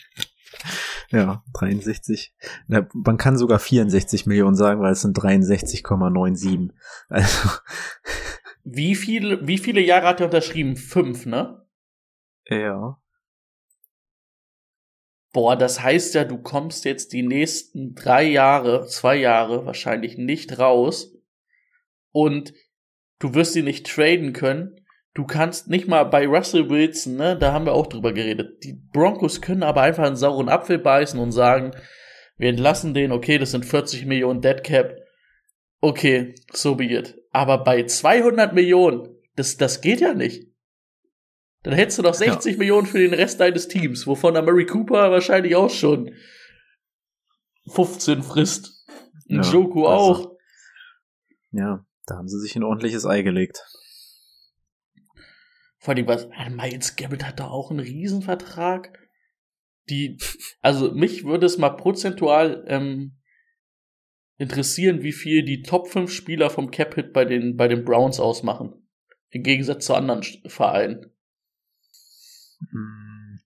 ja, 1.11 1.43
63. 1.53 2.33
Na, 2.67 2.87
man 2.93 3.17
kann 3.17 3.37
sogar 3.37 3.59
64 3.59 4.25
Millionen 4.25 4.55
sagen, 4.55 4.81
weil 4.81 4.93
es 4.93 5.01
sind 5.01 5.17
63,97. 5.17 6.71
Also. 7.09 7.49
Wie 8.63 8.95
viele, 8.95 9.45
wie 9.45 9.59
viele 9.59 9.81
Jahre 9.81 10.07
hat 10.07 10.21
er 10.21 10.27
unterschrieben? 10.27 10.75
Fünf, 10.75 11.25
ne? 11.27 11.63
Ja. 12.47 12.99
Boah, 15.35 15.57
das 15.57 15.83
heißt 15.83 16.15
ja, 16.15 16.23
du 16.23 16.37
kommst 16.37 16.85
jetzt 16.85 17.11
die 17.11 17.21
nächsten 17.21 17.93
drei 17.93 18.23
Jahre, 18.23 18.85
zwei 18.87 19.17
Jahre 19.17 19.65
wahrscheinlich 19.65 20.17
nicht 20.17 20.59
raus 20.59 21.13
und 22.13 22.53
du 23.19 23.33
wirst 23.33 23.51
sie 23.51 23.61
nicht 23.61 23.85
traden 23.85 24.31
können. 24.31 24.79
Du 25.13 25.25
kannst 25.25 25.67
nicht 25.67 25.89
mal 25.89 26.05
bei 26.05 26.25
Russell 26.25 26.69
Wilson, 26.69 27.17
ne, 27.17 27.37
da 27.37 27.51
haben 27.51 27.65
wir 27.65 27.73
auch 27.73 27.87
drüber 27.87 28.13
geredet. 28.13 28.63
Die 28.63 28.79
Broncos 28.93 29.41
können 29.41 29.63
aber 29.63 29.81
einfach 29.81 30.05
einen 30.05 30.15
sauren 30.15 30.47
Apfel 30.47 30.79
beißen 30.79 31.19
und 31.19 31.33
sagen, 31.33 31.71
wir 32.37 32.47
entlassen 32.47 32.93
den, 32.93 33.11
okay, 33.11 33.37
das 33.37 33.51
sind 33.51 33.65
40 33.65 34.05
Millionen 34.05 34.39
Dead 34.39 34.63
Cap. 34.63 34.95
Okay, 35.81 36.33
so 36.53 36.75
be 36.75 36.85
it. 36.85 37.21
Aber 37.31 37.61
bei 37.65 37.83
200 37.83 38.53
Millionen, 38.53 39.09
das, 39.35 39.57
das 39.57 39.81
geht 39.81 39.99
ja 39.99 40.13
nicht. 40.13 40.47
Dann 41.65 41.73
hättest 41.73 41.97
du 41.97 42.03
noch 42.03 42.13
60 42.13 42.51
ja. 42.53 42.59
Millionen 42.59 42.85
für 42.85 42.99
den 42.99 43.15
Rest 43.15 43.39
deines 43.39 43.67
Teams, 43.67 44.05
wovon 44.05 44.35
der 44.35 44.43
Murray 44.43 44.67
Cooper 44.67 45.09
wahrscheinlich 45.09 45.55
auch 45.55 45.71
schon 45.71 46.13
15 47.73 48.21
frisst. 48.21 48.85
Ein 49.27 49.41
ja, 49.41 49.51
Joku 49.51 49.87
also, 49.87 50.05
auch. 50.05 50.37
Ja, 51.49 51.83
da 52.05 52.17
haben 52.17 52.27
sie 52.27 52.39
sich 52.39 52.55
ein 52.55 52.63
ordentliches 52.63 53.07
Ei 53.07 53.23
gelegt. 53.23 53.65
Vor 55.79 55.95
allem, 55.95 56.05
was, 56.05 56.27
Miles 56.51 56.95
Garrett 56.97 57.25
hat 57.25 57.39
da 57.39 57.47
auch 57.47 57.71
einen 57.71 57.79
Riesenvertrag. 57.79 58.99
Die, 59.89 60.19
also 60.61 60.91
mich 60.91 61.25
würde 61.25 61.47
es 61.47 61.57
mal 61.57 61.71
prozentual 61.71 62.63
ähm, 62.67 63.17
interessieren, 64.37 65.01
wie 65.01 65.13
viel 65.13 65.43
die 65.43 65.63
Top 65.63 65.87
5 65.87 66.11
Spieler 66.11 66.51
vom 66.51 66.69
Cap-Hit 66.69 67.11
bei 67.11 67.25
den, 67.25 67.57
bei 67.57 67.67
den 67.67 67.83
Browns 67.85 68.19
ausmachen. 68.19 68.87
Im 69.31 69.41
Gegensatz 69.41 69.87
zu 69.87 69.95
anderen 69.95 70.21
Vereinen. 70.45 71.14
Hm. 72.71 73.39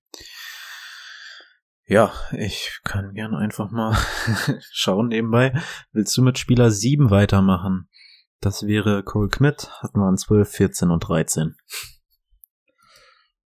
Ja, 1.86 2.14
ich 2.38 2.82
kann 2.84 3.14
gern 3.14 3.34
einfach 3.34 3.72
mal 3.72 3.98
schauen 4.72 5.08
nebenbei. 5.08 5.60
Willst 5.92 6.16
du 6.16 6.22
mit 6.22 6.38
Spieler 6.38 6.70
7 6.70 7.10
weitermachen? 7.10 7.90
Das 8.42 8.68
wäre 8.68 9.04
Cole 9.04 9.30
Kmet, 9.30 9.70
hatten 9.82 10.00
wir 10.00 10.08
an 10.08 10.18
12, 10.18 10.50
14 10.50 10.92
und 10.92 11.00
13. 11.00 11.56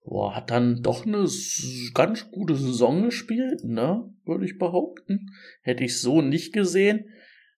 boah, 0.04 0.34
hat 0.34 0.50
dann 0.50 0.82
doch 0.82 1.04
eine 1.04 1.26
ganz 1.94 2.30
gute 2.30 2.54
Saison 2.54 3.02
gespielt, 3.02 3.64
ne? 3.64 4.08
Würde 4.24 4.44
ich 4.44 4.56
behaupten. 4.56 5.30
Hätte 5.62 5.84
ich 5.84 6.00
so 6.00 6.22
nicht 6.22 6.52
gesehen. 6.52 7.10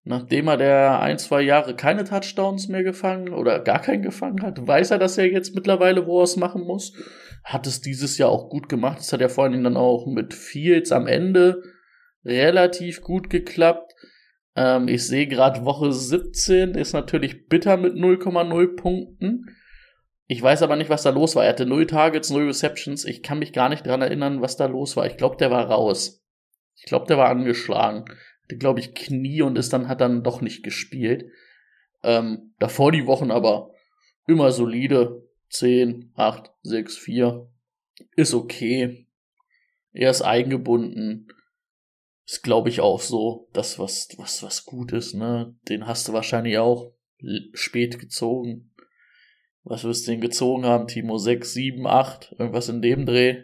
Nachdem 0.03 0.49
er 0.49 0.57
der 0.57 1.01
ein, 1.01 1.19
zwei 1.19 1.43
Jahre 1.43 1.77
keine 1.77 2.05
Touchdowns 2.05 2.69
mehr 2.69 2.83
gefangen 2.83 3.35
oder 3.35 3.59
gar 3.61 3.81
keinen 3.83 4.03
gefangen 4.03 4.43
hat, 4.43 4.67
weiß 4.67 4.93
er, 4.93 4.99
dass 4.99 5.19
er 5.19 5.31
jetzt 5.31 5.55
mittlerweile 5.55 6.07
wo 6.07 6.21
er 6.21 6.25
es 6.25 6.37
machen 6.37 6.63
muss. 6.65 6.95
Hat 7.45 7.67
es 7.67 7.81
dieses 7.81 8.17
Jahr 8.17 8.31
auch 8.31 8.49
gut 8.49 8.69
gemacht. 8.69 8.99
Das 8.99 9.13
hat 9.13 9.21
ja 9.21 9.29
vor 9.29 9.45
allen 9.45 9.53
Dingen 9.53 9.65
dann 9.65 9.77
auch 9.77 10.07
mit 10.07 10.33
Fields 10.33 10.91
am 10.93 11.07
Ende 11.07 11.63
relativ 12.25 13.03
gut 13.03 13.29
geklappt. 13.29 13.95
Ähm, 14.57 14.89
ich 14.89 15.07
sehe 15.07 15.27
gerade 15.27 15.65
Woche 15.65 15.93
17 15.93 16.75
ist 16.75 16.93
natürlich 16.93 17.49
bitter 17.49 17.77
mit 17.77 17.95
0,0 17.95 18.77
Punkten. 18.77 19.47
Ich 20.27 20.41
weiß 20.43 20.63
aber 20.63 20.77
nicht, 20.77 20.91
was 20.91 21.03
da 21.03 21.11
los 21.11 21.37
war. 21.37 21.45
Er 21.45 21.51
hatte 21.51 21.67
0 21.67 21.87
Targets, 21.87 22.31
0 22.31 22.47
Receptions. 22.47 23.05
Ich 23.05 23.23
kann 23.23 23.39
mich 23.39 23.53
gar 23.53 23.69
nicht 23.69 23.87
dran 23.87 24.01
erinnern, 24.01 24.41
was 24.41 24.57
da 24.57 24.67
los 24.67 24.97
war. 24.97 25.07
Ich 25.07 25.17
glaube, 25.17 25.37
der 25.37 25.51
war 25.51 25.67
raus. 25.67 26.25
Ich 26.77 26.85
glaube, 26.85 27.07
der 27.07 27.19
war 27.19 27.29
angeschlagen. 27.29 28.05
Glaube 28.59 28.81
ich, 28.81 28.95
Knie 28.95 29.43
und 29.43 29.57
ist 29.57 29.73
dann, 29.73 29.89
hat 29.89 30.01
dann 30.01 30.23
doch 30.23 30.41
nicht 30.41 30.63
gespielt. 30.63 31.31
Ähm, 32.03 32.55
davor 32.59 32.93
die 32.93 33.07
Wochen 33.07 33.31
aber 33.31 33.75
immer 34.27 34.51
solide. 34.53 35.27
10, 35.51 36.13
8, 36.15 36.51
6, 36.63 36.97
4. 36.97 37.51
Ist 38.15 38.35
okay. 38.35 39.09
Er 39.93 40.11
ist 40.11 40.23
eingebunden. 40.23 41.27
Ist, 42.25 42.43
glaube 42.45 42.69
ich, 42.69 42.81
auch 42.81 43.01
so, 43.01 43.49
das, 43.53 43.81
was, 43.81 44.09
was, 44.17 44.45
was 44.45 44.65
gut 44.65 44.93
ist, 44.93 45.15
ne? 45.15 45.57
Den 45.69 45.87
hast 45.89 46.07
du 46.07 46.13
wahrscheinlich 46.13 46.59
auch 46.59 46.93
spät 47.53 47.99
gezogen. 47.99 48.73
Was 49.65 49.83
wirst 49.85 50.07
du 50.07 50.13
denn 50.13 50.21
gezogen 50.21 50.65
haben, 50.65 50.87
Timo? 50.87 51.19
6, 51.19 51.53
7, 51.53 51.87
8? 51.87 52.37
Irgendwas 52.39 52.69
in 52.69 52.81
dem 52.81 53.05
Dreh? 53.05 53.43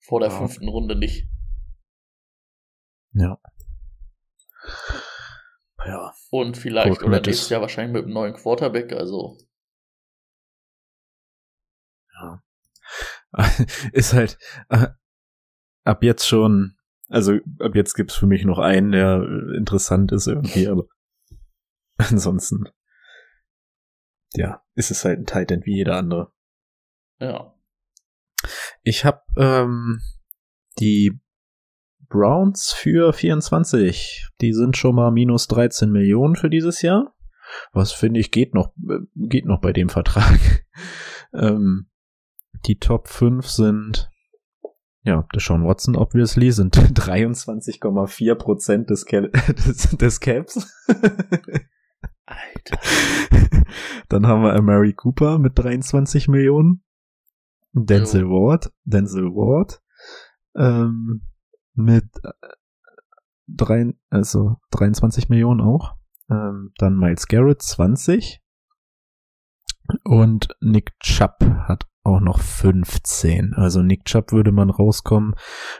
Vor 0.00 0.18
der 0.20 0.30
Ja. 0.30 0.38
fünften 0.38 0.68
Runde 0.68 0.96
nicht. 0.96 1.28
Ja. 3.12 3.38
Ja. 5.84 6.12
Und 6.30 6.56
vielleicht, 6.56 7.02
oder 7.02 7.20
nächstes 7.20 7.48
Jahr 7.48 7.60
wahrscheinlich 7.60 7.94
mit 7.94 8.04
einem 8.04 8.14
neuen 8.14 8.34
Quarterback, 8.34 8.92
also. 8.92 9.38
ist 13.92 14.12
halt 14.12 14.38
äh, 14.68 14.88
ab 15.84 16.02
jetzt 16.02 16.26
schon, 16.26 16.76
also 17.08 17.38
ab 17.60 17.74
jetzt 17.74 17.94
gibt's 17.94 18.14
für 18.14 18.26
mich 18.26 18.44
noch 18.44 18.58
einen, 18.58 18.92
der 18.92 19.22
äh, 19.22 19.56
interessant 19.56 20.12
ist 20.12 20.26
irgendwie, 20.26 20.68
aber 20.68 20.84
ansonsten, 21.96 22.68
ja, 24.34 24.64
ist 24.74 24.90
es 24.90 25.04
halt 25.04 25.18
ein 25.18 25.26
Titan 25.26 25.64
wie 25.64 25.76
jeder 25.76 25.96
andere. 25.96 26.32
Ja. 27.20 27.54
Ich 28.82 29.04
habe 29.04 29.22
ähm, 29.36 30.00
die 30.78 31.20
Browns 32.08 32.72
für 32.72 33.12
24. 33.12 34.28
Die 34.40 34.52
sind 34.52 34.76
schon 34.76 34.94
mal 34.94 35.10
minus 35.10 35.48
13 35.48 35.90
Millionen 35.90 36.36
für 36.36 36.50
dieses 36.50 36.82
Jahr. 36.82 37.14
Was 37.72 37.92
finde 37.92 38.20
ich 38.20 38.30
geht 38.30 38.54
noch, 38.54 38.74
äh, 38.88 39.00
geht 39.14 39.46
noch 39.46 39.60
bei 39.60 39.72
dem 39.72 39.88
Vertrag. 39.88 40.38
ähm, 41.34 41.88
die 42.66 42.78
Top 42.78 43.08
5 43.08 43.46
sind, 43.46 44.10
ja, 45.02 45.26
Deshaun 45.34 45.64
Watson 45.64 45.96
obviously 45.96 46.50
sind 46.50 46.76
23,4 46.76 48.34
Prozent 48.34 48.90
des, 48.90 49.04
Cal 49.06 49.30
des, 49.30 49.90
des 49.98 50.20
Caps. 50.20 50.66
Alter. 52.26 52.78
Dann 54.08 54.26
haben 54.26 54.42
wir 54.42 54.54
Amari 54.54 54.92
Cooper 54.92 55.38
mit 55.38 55.58
23 55.58 56.28
Millionen. 56.28 56.82
Denzel 57.72 58.22
Jo. 58.22 58.30
Ward, 58.30 58.72
Denzel 58.84 59.26
Ward, 59.26 59.82
ähm, 60.56 61.22
mit 61.78 62.04
äh, 62.22 62.32
drei, 63.46 63.94
also 64.10 64.56
23 64.72 65.28
Millionen 65.28 65.60
auch. 65.60 65.94
Ähm, 66.30 66.72
dann 66.78 66.98
Miles 66.98 67.26
Garrett 67.26 67.62
20. 67.62 68.42
Und 70.04 70.48
Nick 70.60 70.98
Chubb 71.00 71.42
hat 71.66 71.86
auch 72.02 72.20
noch 72.20 72.40
15. 72.40 73.54
Also 73.54 73.82
Nick 73.82 74.04
Chubb 74.04 74.32
würde 74.32 74.52
man 74.52 74.70
rauskommen 74.70 75.34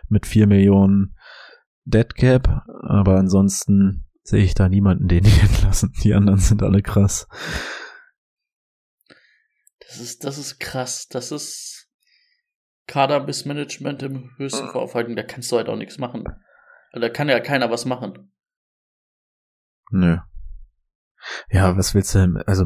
mit 0.08 0.26
4 0.26 0.46
Millionen 0.46 1.14
Dead 1.84 2.14
Cap, 2.14 2.64
aber 2.82 3.16
ansonsten 3.16 4.06
sehe 4.22 4.44
ich 4.44 4.54
da 4.54 4.68
niemanden, 4.68 5.08
den 5.08 5.24
die 5.24 5.40
entlassen. 5.40 5.92
Die 6.02 6.14
anderen 6.14 6.38
sind 6.38 6.62
alle 6.62 6.82
krass. 6.82 7.26
Das 9.80 10.00
ist, 10.00 10.24
das 10.24 10.38
ist 10.38 10.58
krass. 10.58 11.08
Das 11.08 11.32
ist 11.32 11.87
Kader-Missmanagement 12.88 14.02
im 14.02 14.30
höchsten 14.38 14.66
Vorfalten. 14.68 15.14
Da 15.14 15.22
kannst 15.22 15.52
du 15.52 15.56
halt 15.56 15.68
auch 15.68 15.76
nichts 15.76 15.98
machen. 15.98 16.24
Also 16.92 17.06
Da 17.06 17.08
kann 17.08 17.28
ja 17.28 17.38
keiner 17.38 17.70
was 17.70 17.84
machen. 17.84 18.32
Nö. 19.90 20.18
Ja, 21.50 21.76
was 21.76 21.94
willst 21.94 22.14
du 22.14 22.18
denn? 22.18 22.36
Also, 22.46 22.64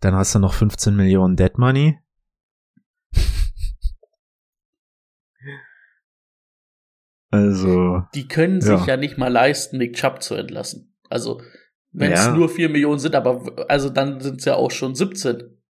dann 0.00 0.14
hast 0.14 0.34
du 0.34 0.38
noch 0.38 0.54
15 0.54 0.96
Millionen 0.96 1.36
Dead 1.36 1.56
Money. 1.58 1.98
Also, 7.30 8.02
Die 8.14 8.28
können 8.28 8.60
Ja. 8.60 8.76
sich 8.76 8.86
ja 8.86 8.96
nicht 8.98 9.16
mal 9.16 9.28
leisten, 9.32 9.78
Nick 9.78 9.94
Chubb 9.96 10.22
zu 10.22 10.34
entlassen. 10.34 10.94
Also, 11.08 11.40
wenn 11.90 12.12
es 12.12 12.26
Ja. 12.26 12.32
nur 12.34 12.48
4 12.50 12.68
Millionen 12.68 12.98
sind, 12.98 13.14
aber 13.14 13.66
also 13.70 13.88
dann 13.88 14.20
sind 14.20 14.40
es 14.40 14.44
ja 14.44 14.54
auch 14.54 14.70
schon 14.70 14.94
17. 14.94 15.61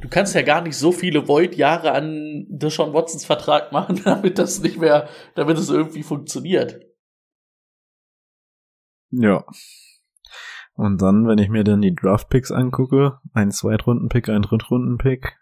Du 0.00 0.08
kannst 0.08 0.34
ja 0.34 0.42
gar 0.42 0.62
nicht 0.62 0.76
so 0.76 0.92
viele 0.92 1.28
Void-Jahre 1.28 1.92
an 1.92 2.46
Deshaun 2.48 2.94
Watsons 2.94 3.24
Vertrag 3.24 3.72
machen, 3.72 4.00
damit 4.04 4.38
das 4.38 4.60
nicht 4.60 4.78
mehr, 4.78 5.08
damit 5.34 5.58
es 5.58 5.70
irgendwie 5.70 6.02
funktioniert. 6.02 6.80
ja. 9.10 9.44
Und 10.74 11.02
dann, 11.02 11.26
wenn 11.26 11.38
ich 11.38 11.50
mir 11.50 11.62
dann 11.62 11.82
die 11.82 11.94
Draft-Picks 11.94 12.52
angucke, 12.52 13.18
ein 13.34 13.50
Zweitrunden-Pick, 13.50 14.30
ein 14.30 14.40
Drittrunden-Pick, 14.40 15.38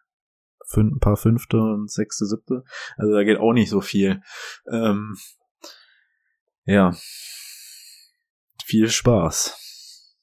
ein 0.76 0.98
paar 0.98 1.16
Fünfte 1.16 1.58
und 1.58 1.90
Sechste, 1.90 2.26
Siebte, 2.26 2.64
also 2.96 3.14
da 3.14 3.22
geht 3.22 3.38
auch 3.38 3.52
nicht 3.52 3.70
so 3.70 3.80
viel. 3.80 4.20
Ähm, 4.70 5.16
ja. 6.64 6.92
Viel 8.64 8.88
Spaß. 8.88 10.16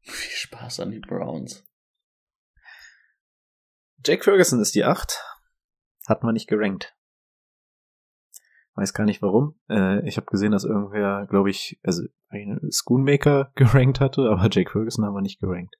Viel 0.00 0.36
Spaß 0.36 0.80
an 0.80 0.90
die 0.90 0.98
Browns. 0.98 1.64
Jake 4.04 4.24
Ferguson 4.24 4.60
ist 4.60 4.74
die 4.74 4.84
8. 4.84 5.20
Hat 6.08 6.22
man 6.24 6.34
nicht 6.34 6.48
gerankt. 6.48 6.94
Weiß 8.74 8.94
gar 8.94 9.04
nicht 9.04 9.22
warum. 9.22 9.60
Äh, 9.68 10.06
ich 10.08 10.16
habe 10.16 10.26
gesehen, 10.26 10.52
dass 10.52 10.64
irgendwer, 10.64 11.26
glaube 11.28 11.50
ich, 11.50 11.78
also 11.84 12.02
einen 12.28 12.70
Schoonmaker 12.72 13.52
gerankt 13.56 14.00
hatte, 14.00 14.22
aber 14.30 14.48
Jake 14.50 14.70
Ferguson 14.70 15.04
haben 15.04 15.14
wir 15.14 15.20
nicht 15.22 15.40
gerankt. 15.40 15.76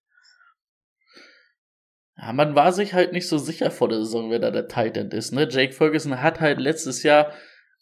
Ja, 2.16 2.32
man 2.32 2.54
war 2.54 2.72
sich 2.72 2.92
halt 2.92 3.12
nicht 3.12 3.26
so 3.28 3.38
sicher 3.38 3.70
vor 3.70 3.88
der 3.88 3.98
Saison, 3.98 4.30
wer 4.30 4.38
da 4.38 4.50
der 4.50 4.68
Tight 4.68 4.96
End 4.96 5.14
ist. 5.14 5.32
Ne? 5.32 5.48
Jake 5.50 5.72
Ferguson 5.72 6.20
hat 6.20 6.40
halt 6.40 6.60
letztes 6.60 7.02
Jahr 7.02 7.32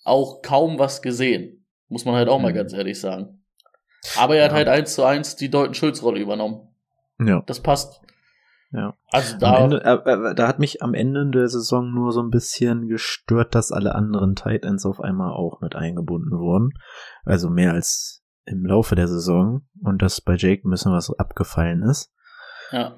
auch 0.05 0.41
kaum 0.43 0.79
was 0.79 1.03
gesehen. 1.03 1.67
Muss 1.89 2.05
man 2.05 2.15
halt 2.15 2.29
auch 2.29 2.39
mal 2.41 2.53
Mhm. 2.53 2.57
ganz 2.57 2.73
ehrlich 2.73 3.01
sagen. 3.01 3.45
Aber 4.17 4.37
er 4.37 4.45
hat 4.45 4.53
Ja. 4.53 4.57
halt 4.59 4.69
eins 4.69 4.95
zu 4.95 5.05
eins 5.05 5.37
die 5.37 5.51
Dalton 5.51 5.75
Schulz 5.75 6.03
Rolle 6.03 6.21
übernommen. 6.21 6.75
Ja. 7.19 7.43
Das 7.47 7.61
passt. 7.61 8.01
Ja. 8.73 8.97
Also 9.11 9.37
da, 9.39 9.65
Ende, 9.65 9.83
äh, 9.85 10.31
äh, 10.31 10.35
da 10.35 10.47
hat 10.47 10.61
mich 10.61 10.83
am 10.83 10.95
Ende 10.95 11.29
der 11.31 11.49
Saison 11.49 11.93
nur 11.93 12.13
so 12.13 12.23
ein 12.23 12.31
bisschen 12.31 12.87
gestört, 12.87 13.55
dass 13.55 13.73
alle 13.73 13.95
anderen 13.95 14.37
Tight 14.37 14.65
Ends 14.65 14.87
auf 14.87 15.01
einmal 15.01 15.33
auch 15.33 15.61
mit 15.61 15.75
eingebunden 15.75 16.39
wurden. 16.39 16.71
Also 17.25 17.51
mehr 17.51 17.73
als 17.73 18.23
im 18.45 18.65
Laufe 18.65 18.95
der 18.95 19.09
Saison. 19.09 19.67
Und 19.83 20.03
dass 20.03 20.21
bei 20.21 20.37
Jake 20.37 20.67
ein 20.67 20.71
bisschen 20.71 20.93
was 20.93 21.11
abgefallen 21.19 21.83
ist. 21.83 22.13
ja, 22.71 22.97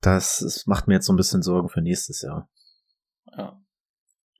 Das, 0.00 0.40
das 0.40 0.66
macht 0.66 0.88
mir 0.88 0.94
jetzt 0.94 1.06
so 1.06 1.12
ein 1.12 1.16
bisschen 1.16 1.42
Sorgen 1.42 1.68
für 1.68 1.80
nächstes 1.80 2.22
Jahr. 2.22 2.50
ja. 3.36 3.60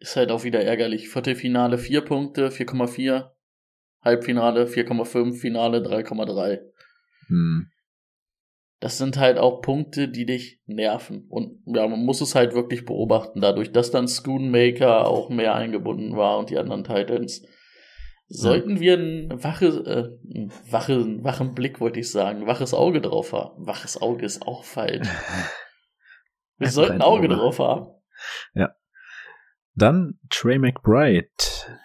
Ist 0.01 0.15
halt 0.15 0.31
auch 0.31 0.45
wieder 0.45 0.63
ärgerlich. 0.63 1.09
Viertelfinale 1.09 1.77
4 1.77 2.03
Punkte, 2.03 2.51
4,4. 2.51 3.31
Halbfinale 4.01 4.67
4,5, 4.67 5.35
Finale 5.41 5.79
3,3. 5.79 6.61
Hm. 7.27 7.71
Das 8.81 8.99
sind 8.99 9.19
halt 9.19 9.39
auch 9.39 9.61
Punkte, 9.61 10.09
die 10.09 10.25
dich 10.25 10.61
nerven. 10.67 11.27
Und 11.29 11.63
ja, 11.67 11.87
man 11.89 12.05
muss 12.05 12.21
es 12.21 12.35
halt 12.35 12.55
wirklich 12.55 12.85
beobachten, 12.85 13.41
dadurch, 13.41 13.73
dass 13.73 13.91
dann 13.91 14.07
Schoonmaker 14.07 15.09
auch 15.09 15.31
mehr 15.31 15.55
eingebunden 15.55 16.17
war 16.17 16.39
und 16.39 16.51
die 16.51 16.59
anderen 16.59 16.85
Titans. 16.85 17.45
Sollten 18.31 18.79
wir 18.79 18.99
wache, 19.43 19.67
äh, 19.67 20.39
ein 20.39 20.53
wache, 20.71 20.93
einen 20.93 21.25
wachen 21.25 21.55
Blick, 21.55 21.81
wollte 21.81 22.01
ich 22.01 22.11
sagen, 22.11 22.47
waches 22.47 22.75
Auge 22.75 23.01
drauf 23.01 23.33
haben. 23.33 23.67
Waches 23.67 24.01
Auge 24.01 24.27
ist 24.27 24.43
auch 24.43 24.65
falsch. 24.65 25.09
Wir 26.59 26.71
sollten 26.71 26.95
ein 26.95 27.03
Auge 27.03 27.27
Auge. 27.27 27.37
drauf 27.37 27.59
haben. 27.61 27.87
Dann 29.79 30.19
Trey 30.29 30.59
McBride. 30.59 31.29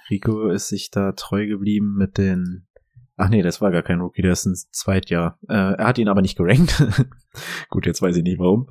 Rico 0.10 0.50
ist 0.50 0.70
sich 0.70 0.89
da 0.89 1.12
treu 1.12 1.46
geblieben 1.46 1.96
mit 1.96 2.18
den. 2.18 2.68
Ach 3.16 3.30
nee, 3.30 3.41
das 3.43 3.61
war 3.61 3.72
gar 3.72 3.84
kein 3.84 4.01
Rookie, 4.01 4.24
der 4.24 4.32
ist 4.32 4.45
ein 4.45 4.55
Zweitjahr. 4.55 5.38
Äh, 5.47 5.76
er 5.76 5.86
hat 5.88 5.97
ihn 5.97 6.09
aber 6.09 6.22
nicht 6.22 6.38
gerankt. 6.38 6.84
Gut, 7.70 7.86
jetzt 7.86 8.01
weiß 8.01 8.16
ich 8.18 8.24
nicht 8.24 8.39
warum. 8.39 8.68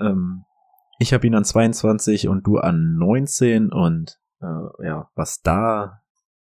Ähm, 0.00 0.44
Ich 0.98 1.12
habe 1.12 1.26
ihn 1.26 1.34
an 1.34 1.44
22 1.44 2.28
und 2.28 2.46
du 2.46 2.58
an 2.58 2.96
19 2.98 3.70
und 3.70 4.18
äh, 4.40 4.86
ja, 4.86 5.10
was 5.14 5.40
da 5.42 6.02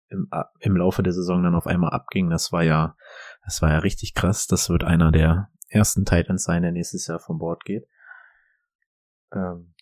im, 0.09 0.29
im 0.59 0.77
Laufe 0.77 1.03
der 1.03 1.13
Saison 1.13 1.43
dann 1.43 1.55
auf 1.55 1.67
einmal 1.67 1.91
abging, 1.91 2.29
das 2.29 2.51
war 2.51 2.63
ja, 2.63 2.95
das 3.43 3.61
war 3.61 3.71
ja 3.71 3.79
richtig 3.79 4.13
krass. 4.13 4.47
Das 4.47 4.69
wird 4.69 4.83
einer 4.83 5.11
der 5.11 5.49
ersten 5.69 6.05
Titans 6.05 6.43
sein, 6.43 6.61
der 6.61 6.71
nächstes 6.71 7.07
Jahr 7.07 7.19
vom 7.19 7.39
Bord 7.39 7.65
geht. 7.65 7.87
Ähm, 9.33 9.73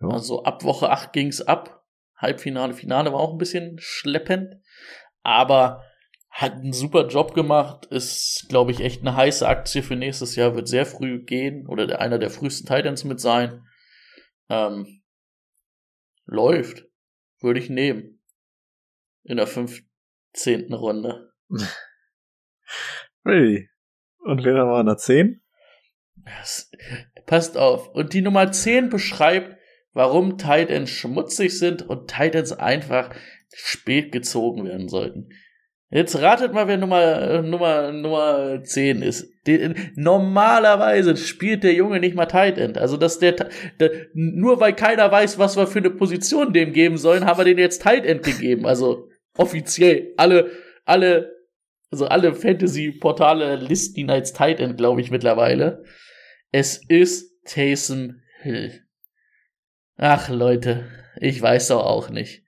ja. 0.00 0.08
Also 0.08 0.42
ab 0.42 0.64
Woche 0.64 0.90
8 0.90 1.12
ging's 1.12 1.40
ab. 1.40 1.84
Halbfinale, 2.16 2.74
Finale 2.74 3.12
war 3.12 3.20
auch 3.20 3.32
ein 3.32 3.38
bisschen 3.38 3.76
schleppend, 3.78 4.56
aber 5.22 5.84
hat 6.40 6.54
einen 6.54 6.72
super 6.72 7.06
Job 7.06 7.34
gemacht, 7.34 7.84
ist, 7.86 8.46
glaube 8.48 8.70
ich, 8.70 8.80
echt 8.80 9.02
eine 9.02 9.14
heiße 9.14 9.46
Aktie 9.46 9.82
für 9.82 9.94
nächstes 9.94 10.36
Jahr, 10.36 10.54
wird 10.54 10.68
sehr 10.68 10.86
früh 10.86 11.22
gehen 11.22 11.66
oder 11.66 12.00
einer 12.00 12.18
der 12.18 12.30
frühesten 12.30 12.66
Titans 12.66 13.04
mit 13.04 13.20
sein. 13.20 13.62
Ähm, 14.48 15.02
läuft. 16.24 16.86
Würde 17.40 17.60
ich 17.60 17.68
nehmen. 17.68 18.22
In 19.22 19.36
der 19.36 19.46
15. 19.46 20.72
Runde. 20.72 21.30
Really? 23.26 23.68
Und 24.20 24.42
wer 24.42 24.66
war 24.66 24.80
in 24.80 24.86
der 24.86 24.96
10? 24.96 25.42
Passt 27.26 27.58
auf. 27.58 27.88
Und 27.88 28.14
die 28.14 28.22
Nummer 28.22 28.50
10 28.50 28.88
beschreibt, 28.88 29.58
warum 29.92 30.38
Titans 30.38 30.88
schmutzig 30.88 31.58
sind 31.58 31.82
und 31.82 32.08
Titans 32.08 32.52
einfach 32.52 33.14
spät 33.52 34.10
gezogen 34.10 34.64
werden 34.64 34.88
sollten. 34.88 35.28
Jetzt 35.92 36.20
ratet 36.22 36.52
mal, 36.52 36.68
wer 36.68 36.76
Nummer, 36.76 37.42
Nummer, 37.42 37.90
Nummer 37.90 38.62
10 38.62 39.02
ist. 39.02 39.28
Die, 39.48 39.74
normalerweise 39.96 41.16
spielt 41.16 41.64
der 41.64 41.74
Junge 41.74 41.98
nicht 41.98 42.14
mal 42.14 42.26
Tight 42.26 42.58
End. 42.58 42.78
Also, 42.78 42.96
dass 42.96 43.18
der, 43.18 43.32
der, 43.80 43.90
nur 44.14 44.60
weil 44.60 44.74
keiner 44.74 45.10
weiß, 45.10 45.38
was 45.38 45.56
wir 45.56 45.66
für 45.66 45.80
eine 45.80 45.90
Position 45.90 46.52
dem 46.52 46.72
geben 46.72 46.96
sollen, 46.96 47.24
haben 47.24 47.38
wir 47.38 47.44
den 47.44 47.58
jetzt 47.58 47.82
Tight 47.82 48.06
End 48.06 48.22
gegeben. 48.22 48.66
Also, 48.66 49.08
offiziell. 49.36 50.12
Alle, 50.16 50.52
alle, 50.84 51.34
also 51.90 52.06
alle 52.06 52.34
Fantasy-Portale 52.36 53.56
listen 53.56 53.98
ihn 53.98 54.10
als 54.10 54.32
Tight 54.32 54.60
End, 54.60 54.76
glaube 54.76 55.00
ich, 55.00 55.10
mittlerweile. 55.10 55.82
Es 56.52 56.80
ist 56.88 57.44
Taysom 57.46 58.20
Hill. 58.42 58.84
Ach, 59.96 60.28
Leute, 60.28 60.86
ich 61.20 61.42
weiß 61.42 61.68
doch 61.68 61.84
auch 61.84 62.10
nicht. 62.10 62.44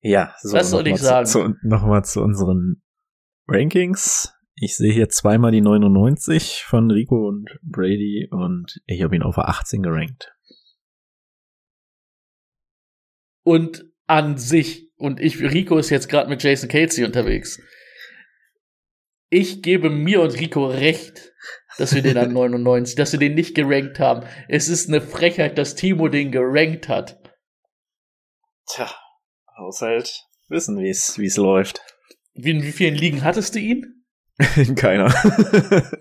Ja, 0.00 0.34
so 0.40 0.56
was 0.56 0.70
soll 0.70 0.86
ich 0.86 0.98
sagen? 0.98 1.26
Zu, 1.26 1.40
zu, 1.40 1.54
Nochmal 1.62 2.04
zu 2.04 2.22
unseren 2.22 2.82
Rankings. 3.48 4.32
Ich 4.54 4.76
sehe 4.76 4.92
hier 4.92 5.08
zweimal 5.08 5.52
die 5.52 5.60
99 5.60 6.64
von 6.64 6.90
Rico 6.90 7.28
und 7.28 7.48
Brady 7.62 8.28
und 8.30 8.80
ich 8.86 9.02
habe 9.02 9.14
ihn 9.16 9.22
auf 9.22 9.38
18 9.38 9.82
gerankt. 9.82 10.34
Und 13.44 13.84
an 14.06 14.36
sich, 14.36 14.90
und 14.96 15.20
ich, 15.20 15.40
Rico 15.40 15.78
ist 15.78 15.90
jetzt 15.90 16.08
gerade 16.08 16.28
mit 16.28 16.42
Jason 16.42 16.68
Casey 16.68 17.04
unterwegs. 17.04 17.60
Ich 19.30 19.62
gebe 19.62 19.90
mir 19.90 20.22
und 20.22 20.38
Rico 20.38 20.66
recht, 20.66 21.32
dass 21.76 21.94
wir 21.94 22.02
den 22.02 22.16
an 22.16 22.32
99, 22.34 22.96
dass 22.96 23.12
wir 23.12 23.18
den 23.18 23.34
nicht 23.34 23.54
gerankt 23.54 24.00
haben. 24.00 24.26
Es 24.48 24.68
ist 24.68 24.88
eine 24.88 25.00
Frechheit, 25.00 25.56
dass 25.56 25.74
Timo 25.74 26.08
den 26.08 26.32
gerankt 26.32 26.88
hat. 26.88 27.20
Tja, 28.66 28.90
Haushalt 29.58 30.24
wissen, 30.48 30.78
wie 30.78 30.88
es 30.88 31.18
wie 31.18 31.26
es 31.26 31.36
läuft. 31.36 31.80
Wie, 32.34 32.50
in 32.50 32.62
wie 32.62 32.72
vielen 32.72 32.94
Ligen 32.94 33.24
hattest 33.24 33.54
du 33.54 33.58
ihn? 33.58 34.04
In 34.56 34.74
keiner. 34.76 35.12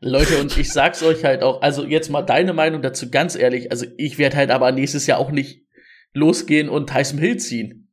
Leute, 0.00 0.40
und 0.40 0.56
ich 0.56 0.72
sag's 0.72 1.02
euch 1.02 1.24
halt 1.24 1.42
auch, 1.42 1.62
also 1.62 1.84
jetzt 1.84 2.10
mal 2.10 2.22
deine 2.22 2.52
Meinung 2.52 2.82
dazu, 2.82 3.10
ganz 3.10 3.34
ehrlich, 3.34 3.70
also 3.70 3.86
ich 3.96 4.18
werde 4.18 4.36
halt 4.36 4.50
aber 4.50 4.72
nächstes 4.72 5.06
Jahr 5.06 5.18
auch 5.18 5.30
nicht 5.30 5.66
losgehen 6.12 6.68
und 6.68 6.88
Tyson 6.88 7.18
Hill 7.18 7.38
ziehen. 7.38 7.92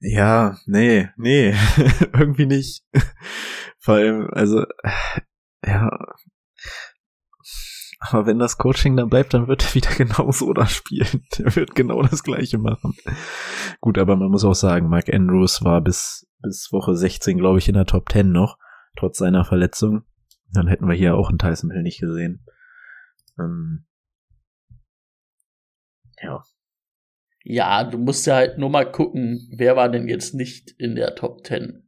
Ja, 0.00 0.58
nee, 0.66 1.08
nee, 1.16 1.54
irgendwie 2.12 2.46
nicht. 2.46 2.84
Vor 3.78 3.94
allem, 3.94 4.28
also, 4.32 4.64
ja, 5.64 5.90
aber 8.00 8.26
wenn 8.26 8.38
das 8.38 8.56
Coaching 8.56 8.96
dann 8.96 9.10
bleibt, 9.10 9.34
dann 9.34 9.46
wird 9.46 9.62
er 9.62 9.74
wieder 9.74 9.90
genauso 9.96 10.52
da 10.54 10.66
spielen. 10.66 11.26
Er 11.38 11.54
wird 11.54 11.74
genau 11.74 12.02
das 12.02 12.22
Gleiche 12.22 12.58
machen. 12.58 12.96
Gut, 13.80 13.98
aber 13.98 14.16
man 14.16 14.30
muss 14.30 14.44
auch 14.44 14.54
sagen, 14.54 14.88
Mark 14.88 15.12
Andrews 15.12 15.62
war 15.62 15.82
bis, 15.82 16.26
bis 16.42 16.72
Woche 16.72 16.96
16, 16.96 17.36
glaube 17.36 17.58
ich, 17.58 17.68
in 17.68 17.74
der 17.74 17.84
Top 17.84 18.10
10 18.10 18.32
noch, 18.32 18.56
trotz 18.96 19.18
seiner 19.18 19.44
Verletzung. 19.44 20.02
Dann 20.52 20.66
hätten 20.66 20.88
wir 20.88 20.94
hier 20.94 21.14
auch 21.14 21.28
einen 21.28 21.38
Tyson 21.38 21.70
Hill 21.70 21.82
nicht 21.82 22.00
gesehen. 22.00 22.44
Ähm, 23.38 23.86
ja. 26.22 26.42
Ja, 27.44 27.84
du 27.84 27.98
musst 27.98 28.26
ja 28.26 28.36
halt 28.36 28.58
nur 28.58 28.70
mal 28.70 28.90
gucken, 28.90 29.48
wer 29.52 29.76
war 29.76 29.88
denn 29.88 30.08
jetzt 30.08 30.34
nicht 30.34 30.70
in 30.78 30.94
der 30.94 31.14
Top 31.14 31.46
10. 31.46 31.86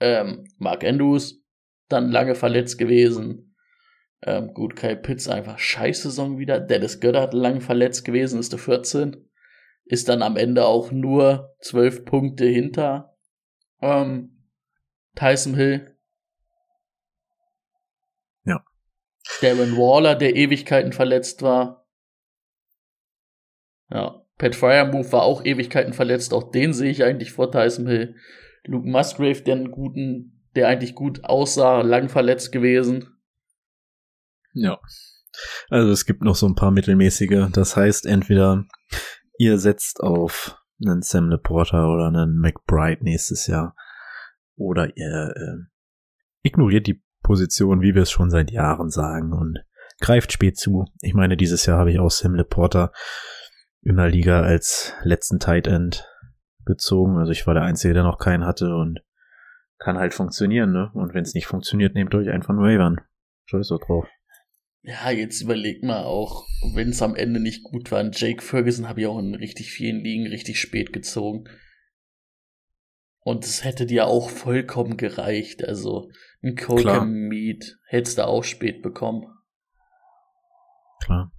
Ähm, 0.00 0.44
Mark 0.58 0.84
Andrews, 0.84 1.44
dann 1.88 2.10
lange 2.10 2.34
verletzt 2.34 2.78
gewesen. 2.78 3.47
Ähm, 4.22 4.52
gut, 4.52 4.74
Kai 4.74 4.94
Pitts 4.94 5.28
einfach 5.28 5.58
scheiß 5.58 6.02
Saison 6.02 6.38
wieder. 6.38 6.60
Dennis 6.60 7.00
Götter 7.00 7.30
lang 7.32 7.60
verletzt 7.60 8.04
gewesen, 8.04 8.40
ist 8.40 8.52
der 8.52 8.58
14. 8.58 9.16
Ist 9.84 10.08
dann 10.08 10.22
am 10.22 10.36
Ende 10.36 10.66
auch 10.66 10.90
nur 10.90 11.54
12 11.60 12.04
Punkte 12.04 12.44
hinter 12.44 13.16
ähm, 13.80 14.44
Tyson 15.14 15.54
Hill. 15.54 15.96
Ja. 18.44 18.64
Darren 19.40 19.76
Waller, 19.76 20.14
der 20.14 20.36
Ewigkeiten 20.36 20.92
verletzt 20.92 21.42
war. 21.42 21.86
Ja. 23.90 24.24
Pat 24.36 24.54
Fryermove 24.54 25.12
war 25.12 25.22
auch 25.22 25.44
Ewigkeiten 25.44 25.92
verletzt. 25.92 26.32
Auch 26.32 26.52
den 26.52 26.72
sehe 26.72 26.90
ich 26.90 27.02
eigentlich 27.02 27.32
vor 27.32 27.50
Tyson 27.50 27.88
Hill. 27.88 28.14
Luke 28.64 28.88
Musgrave, 28.88 29.42
der 29.42 29.56
einen 29.56 29.70
guten, 29.72 30.44
der 30.54 30.68
eigentlich 30.68 30.94
gut 30.94 31.24
aussah, 31.24 31.80
lang 31.80 32.08
verletzt 32.08 32.52
gewesen. 32.52 33.17
Ja. 34.58 34.78
Also 35.70 35.90
es 35.90 36.04
gibt 36.04 36.22
noch 36.22 36.34
so 36.34 36.46
ein 36.46 36.54
paar 36.54 36.70
mittelmäßige. 36.70 37.48
Das 37.52 37.76
heißt, 37.76 38.06
entweder 38.06 38.64
ihr 39.38 39.58
setzt 39.58 40.00
auf 40.00 40.56
einen 40.84 41.02
Sam 41.02 41.28
Laporta 41.28 41.86
oder 41.86 42.08
einen 42.08 42.38
McBride 42.38 43.04
nächstes 43.04 43.46
Jahr 43.46 43.74
oder 44.56 44.96
ihr 44.96 45.32
äh, 45.36 45.66
ignoriert 46.42 46.86
die 46.86 47.02
Position, 47.22 47.82
wie 47.82 47.94
wir 47.94 48.02
es 48.02 48.10
schon 48.10 48.30
seit 48.30 48.50
Jahren 48.50 48.90
sagen 48.90 49.32
und 49.32 49.58
greift 50.00 50.32
spät 50.32 50.56
zu. 50.56 50.86
Ich 51.00 51.14
meine, 51.14 51.36
dieses 51.36 51.66
Jahr 51.66 51.78
habe 51.78 51.90
ich 51.90 51.98
auch 51.98 52.10
Sam 52.10 52.34
Laporta 52.34 52.92
in 53.82 53.96
der 53.96 54.08
Liga 54.08 54.42
als 54.42 54.94
letzten 55.02 55.38
Tight 55.38 55.66
End 55.66 56.06
gezogen. 56.64 57.18
Also 57.18 57.32
ich 57.32 57.46
war 57.46 57.54
der 57.54 57.64
Einzige, 57.64 57.94
der 57.94 58.02
noch 58.02 58.18
keinen 58.18 58.44
hatte 58.44 58.74
und 58.74 59.00
kann 59.78 59.98
halt 59.98 60.14
funktionieren, 60.14 60.72
ne? 60.72 60.90
Und 60.94 61.14
wenn 61.14 61.22
es 61.22 61.34
nicht 61.34 61.46
funktioniert, 61.46 61.94
nehmt 61.94 62.14
euch 62.14 62.28
einen 62.28 62.42
von. 62.42 62.58
Scheiß 63.46 63.68
doch 63.68 63.78
drauf. 63.78 64.08
Ja, 64.88 65.10
jetzt 65.10 65.42
überleg 65.42 65.82
mal 65.82 66.04
auch, 66.04 66.46
wenn 66.72 66.88
es 66.88 67.02
am 67.02 67.14
Ende 67.14 67.40
nicht 67.40 67.62
gut 67.62 67.92
war. 67.92 68.02
Jake 68.10 68.40
Ferguson 68.40 68.88
habe 68.88 69.02
ich 69.02 69.06
auch 69.06 69.18
in 69.18 69.34
richtig 69.34 69.70
vielen 69.70 70.00
Ligen 70.00 70.26
richtig 70.26 70.58
spät 70.58 70.94
gezogen. 70.94 71.44
Und 73.20 73.44
es 73.44 73.64
hätte 73.64 73.84
dir 73.84 74.06
auch 74.06 74.30
vollkommen 74.30 74.96
gereicht. 74.96 75.62
Also 75.62 76.10
ein 76.42 76.56
Colker 76.56 77.04
Meat 77.04 77.76
hättest 77.86 78.16
du 78.16 78.26
auch 78.26 78.42
spät 78.42 78.80
bekommen. 78.80 79.26
Klar. 81.04 81.32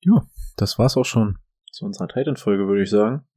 Ja, 0.00 0.26
das 0.56 0.78
war's 0.78 0.96
auch 0.96 1.04
schon 1.04 1.36
zu 1.70 1.84
unserer 1.84 2.08
Titan-Folge, 2.08 2.66
würde 2.66 2.84
ich 2.84 2.90
sagen. 2.90 3.28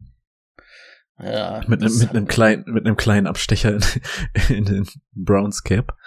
Ja. 1.19 1.61
Mit 1.67 1.81
einem, 1.81 1.97
mit 1.97 2.09
einem 2.11 2.27
kleinen, 2.27 2.63
mit 2.71 2.85
einem 2.85 2.95
kleinen 2.95 3.27
Abstecher 3.27 3.73
in, 4.47 4.55
in 4.55 4.63
den 4.63 4.87
Browns 5.11 5.63
Cap. 5.63 5.97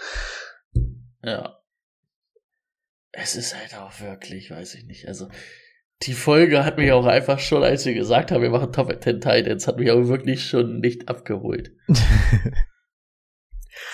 Ja 1.22 1.53
es 3.16 3.36
ist 3.36 3.56
halt 3.56 3.76
auch 3.76 4.00
wirklich, 4.00 4.50
weiß 4.50 4.74
ich 4.74 4.84
nicht, 4.84 5.08
also 5.08 5.28
die 6.02 6.12
Folge 6.12 6.64
hat 6.64 6.76
mich 6.76 6.90
auch 6.92 7.06
einfach 7.06 7.38
schon, 7.38 7.62
als 7.62 7.86
wir 7.86 7.94
gesagt 7.94 8.32
haben, 8.32 8.42
wir 8.42 8.50
machen 8.50 8.72
Top 8.72 8.92
10 8.92 9.20
Titans, 9.20 9.66
hat 9.66 9.78
mich 9.78 9.90
auch 9.90 10.06
wirklich 10.06 10.44
schon 10.44 10.80
nicht 10.80 11.08
abgeholt. 11.08 11.72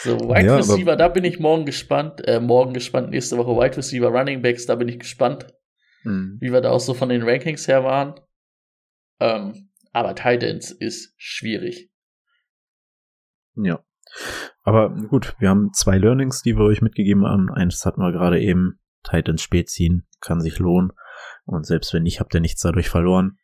so, 0.02 0.18
Wide 0.18 0.46
ja, 0.46 0.56
Receiver, 0.56 0.96
da 0.96 1.08
bin 1.08 1.24
ich 1.24 1.38
morgen 1.38 1.66
gespannt, 1.66 2.26
äh, 2.26 2.40
morgen 2.40 2.72
gespannt, 2.72 3.10
nächste 3.10 3.36
Woche 3.36 3.52
Wide 3.52 3.76
Receiver, 3.76 4.08
Running 4.08 4.42
Backs, 4.42 4.66
da 4.66 4.74
bin 4.74 4.88
ich 4.88 4.98
gespannt, 4.98 5.46
mhm. 6.02 6.38
wie 6.40 6.52
wir 6.52 6.60
da 6.62 6.70
auch 6.70 6.80
so 6.80 6.94
von 6.94 7.10
den 7.10 7.22
Rankings 7.22 7.68
her 7.68 7.84
waren. 7.84 8.18
Ähm, 9.20 9.68
aber 9.92 10.14
Titans 10.14 10.70
ist 10.70 11.14
schwierig. 11.18 11.90
Ja. 13.56 13.84
Aber 14.62 14.90
gut, 14.90 15.36
wir 15.38 15.48
haben 15.48 15.72
zwei 15.72 15.98
Learnings, 15.98 16.42
die 16.42 16.56
wir 16.56 16.64
euch 16.64 16.82
mitgegeben 16.82 17.26
haben. 17.26 17.50
Eins 17.50 17.84
hatten 17.84 18.00
wir 18.00 18.12
gerade 18.12 18.40
eben, 18.40 18.79
Titans 19.02 19.42
spät 19.42 19.68
ziehen, 19.68 20.06
kann 20.20 20.40
sich 20.40 20.58
lohnen. 20.58 20.92
Und 21.44 21.66
selbst 21.66 21.92
wenn 21.92 22.02
nicht, 22.02 22.20
habt 22.20 22.34
ihr 22.34 22.40
nichts 22.40 22.62
dadurch 22.62 22.88
verloren. 22.88 23.38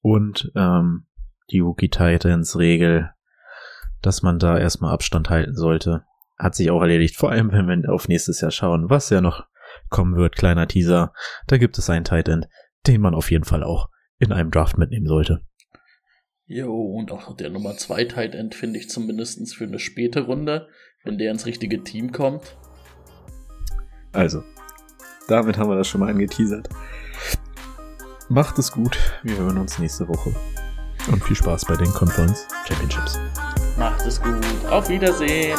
Und 0.00 0.50
ähm, 0.54 1.06
die 1.50 1.64
Wookie 1.64 1.88
Titans 1.88 2.56
Regel, 2.58 3.10
dass 4.02 4.22
man 4.22 4.38
da 4.38 4.58
erstmal 4.58 4.92
Abstand 4.92 5.30
halten 5.30 5.54
sollte. 5.54 6.04
hat 6.38 6.54
sich 6.54 6.70
auch 6.70 6.80
erledigt. 6.80 7.16
Vor 7.16 7.30
allem, 7.30 7.52
wenn 7.52 7.82
wir 7.82 7.92
auf 7.92 8.08
nächstes 8.08 8.40
Jahr 8.40 8.50
schauen, 8.50 8.88
was 8.88 9.10
ja 9.10 9.20
noch 9.20 9.44
kommen 9.88 10.16
wird. 10.16 10.36
Kleiner 10.36 10.68
Teaser. 10.68 11.12
Da 11.46 11.58
gibt 11.58 11.76
es 11.78 11.90
einen 11.90 12.04
Tight 12.04 12.28
End, 12.28 12.48
den 12.86 13.00
man 13.00 13.14
auf 13.14 13.30
jeden 13.30 13.44
Fall 13.44 13.62
auch 13.62 13.90
in 14.18 14.32
einem 14.32 14.50
Draft 14.50 14.78
mitnehmen 14.78 15.06
sollte. 15.06 15.42
Jo, 16.46 16.74
und 16.74 17.12
auch 17.12 17.36
der 17.36 17.50
Nummer 17.50 17.76
2 17.76 18.06
Tight 18.06 18.34
End 18.34 18.54
finde 18.54 18.78
ich 18.78 18.88
zumindest 18.90 19.54
für 19.54 19.64
eine 19.64 19.78
späte 19.78 20.22
Runde, 20.22 20.68
wenn 21.04 21.16
der 21.16 21.30
ins 21.30 21.46
richtige 21.46 21.82
Team 21.84 22.10
kommt. 22.10 22.56
Also, 24.12 24.42
damit 25.30 25.58
haben 25.58 25.70
wir 25.70 25.76
das 25.76 25.88
schon 25.88 26.00
mal 26.00 26.10
angeteasert. 26.10 26.68
Macht 28.28 28.58
es 28.58 28.70
gut. 28.70 28.98
Wir 29.22 29.36
hören 29.36 29.58
uns 29.58 29.78
nächste 29.78 30.08
Woche. 30.08 30.34
Und 31.10 31.24
viel 31.24 31.36
Spaß 31.36 31.64
bei 31.64 31.76
den 31.76 31.92
Conference 31.92 32.46
Championships. 32.68 33.18
Macht 33.78 34.06
es 34.06 34.20
gut. 34.20 34.44
Auf 34.68 34.88
Wiedersehen. 34.88 35.58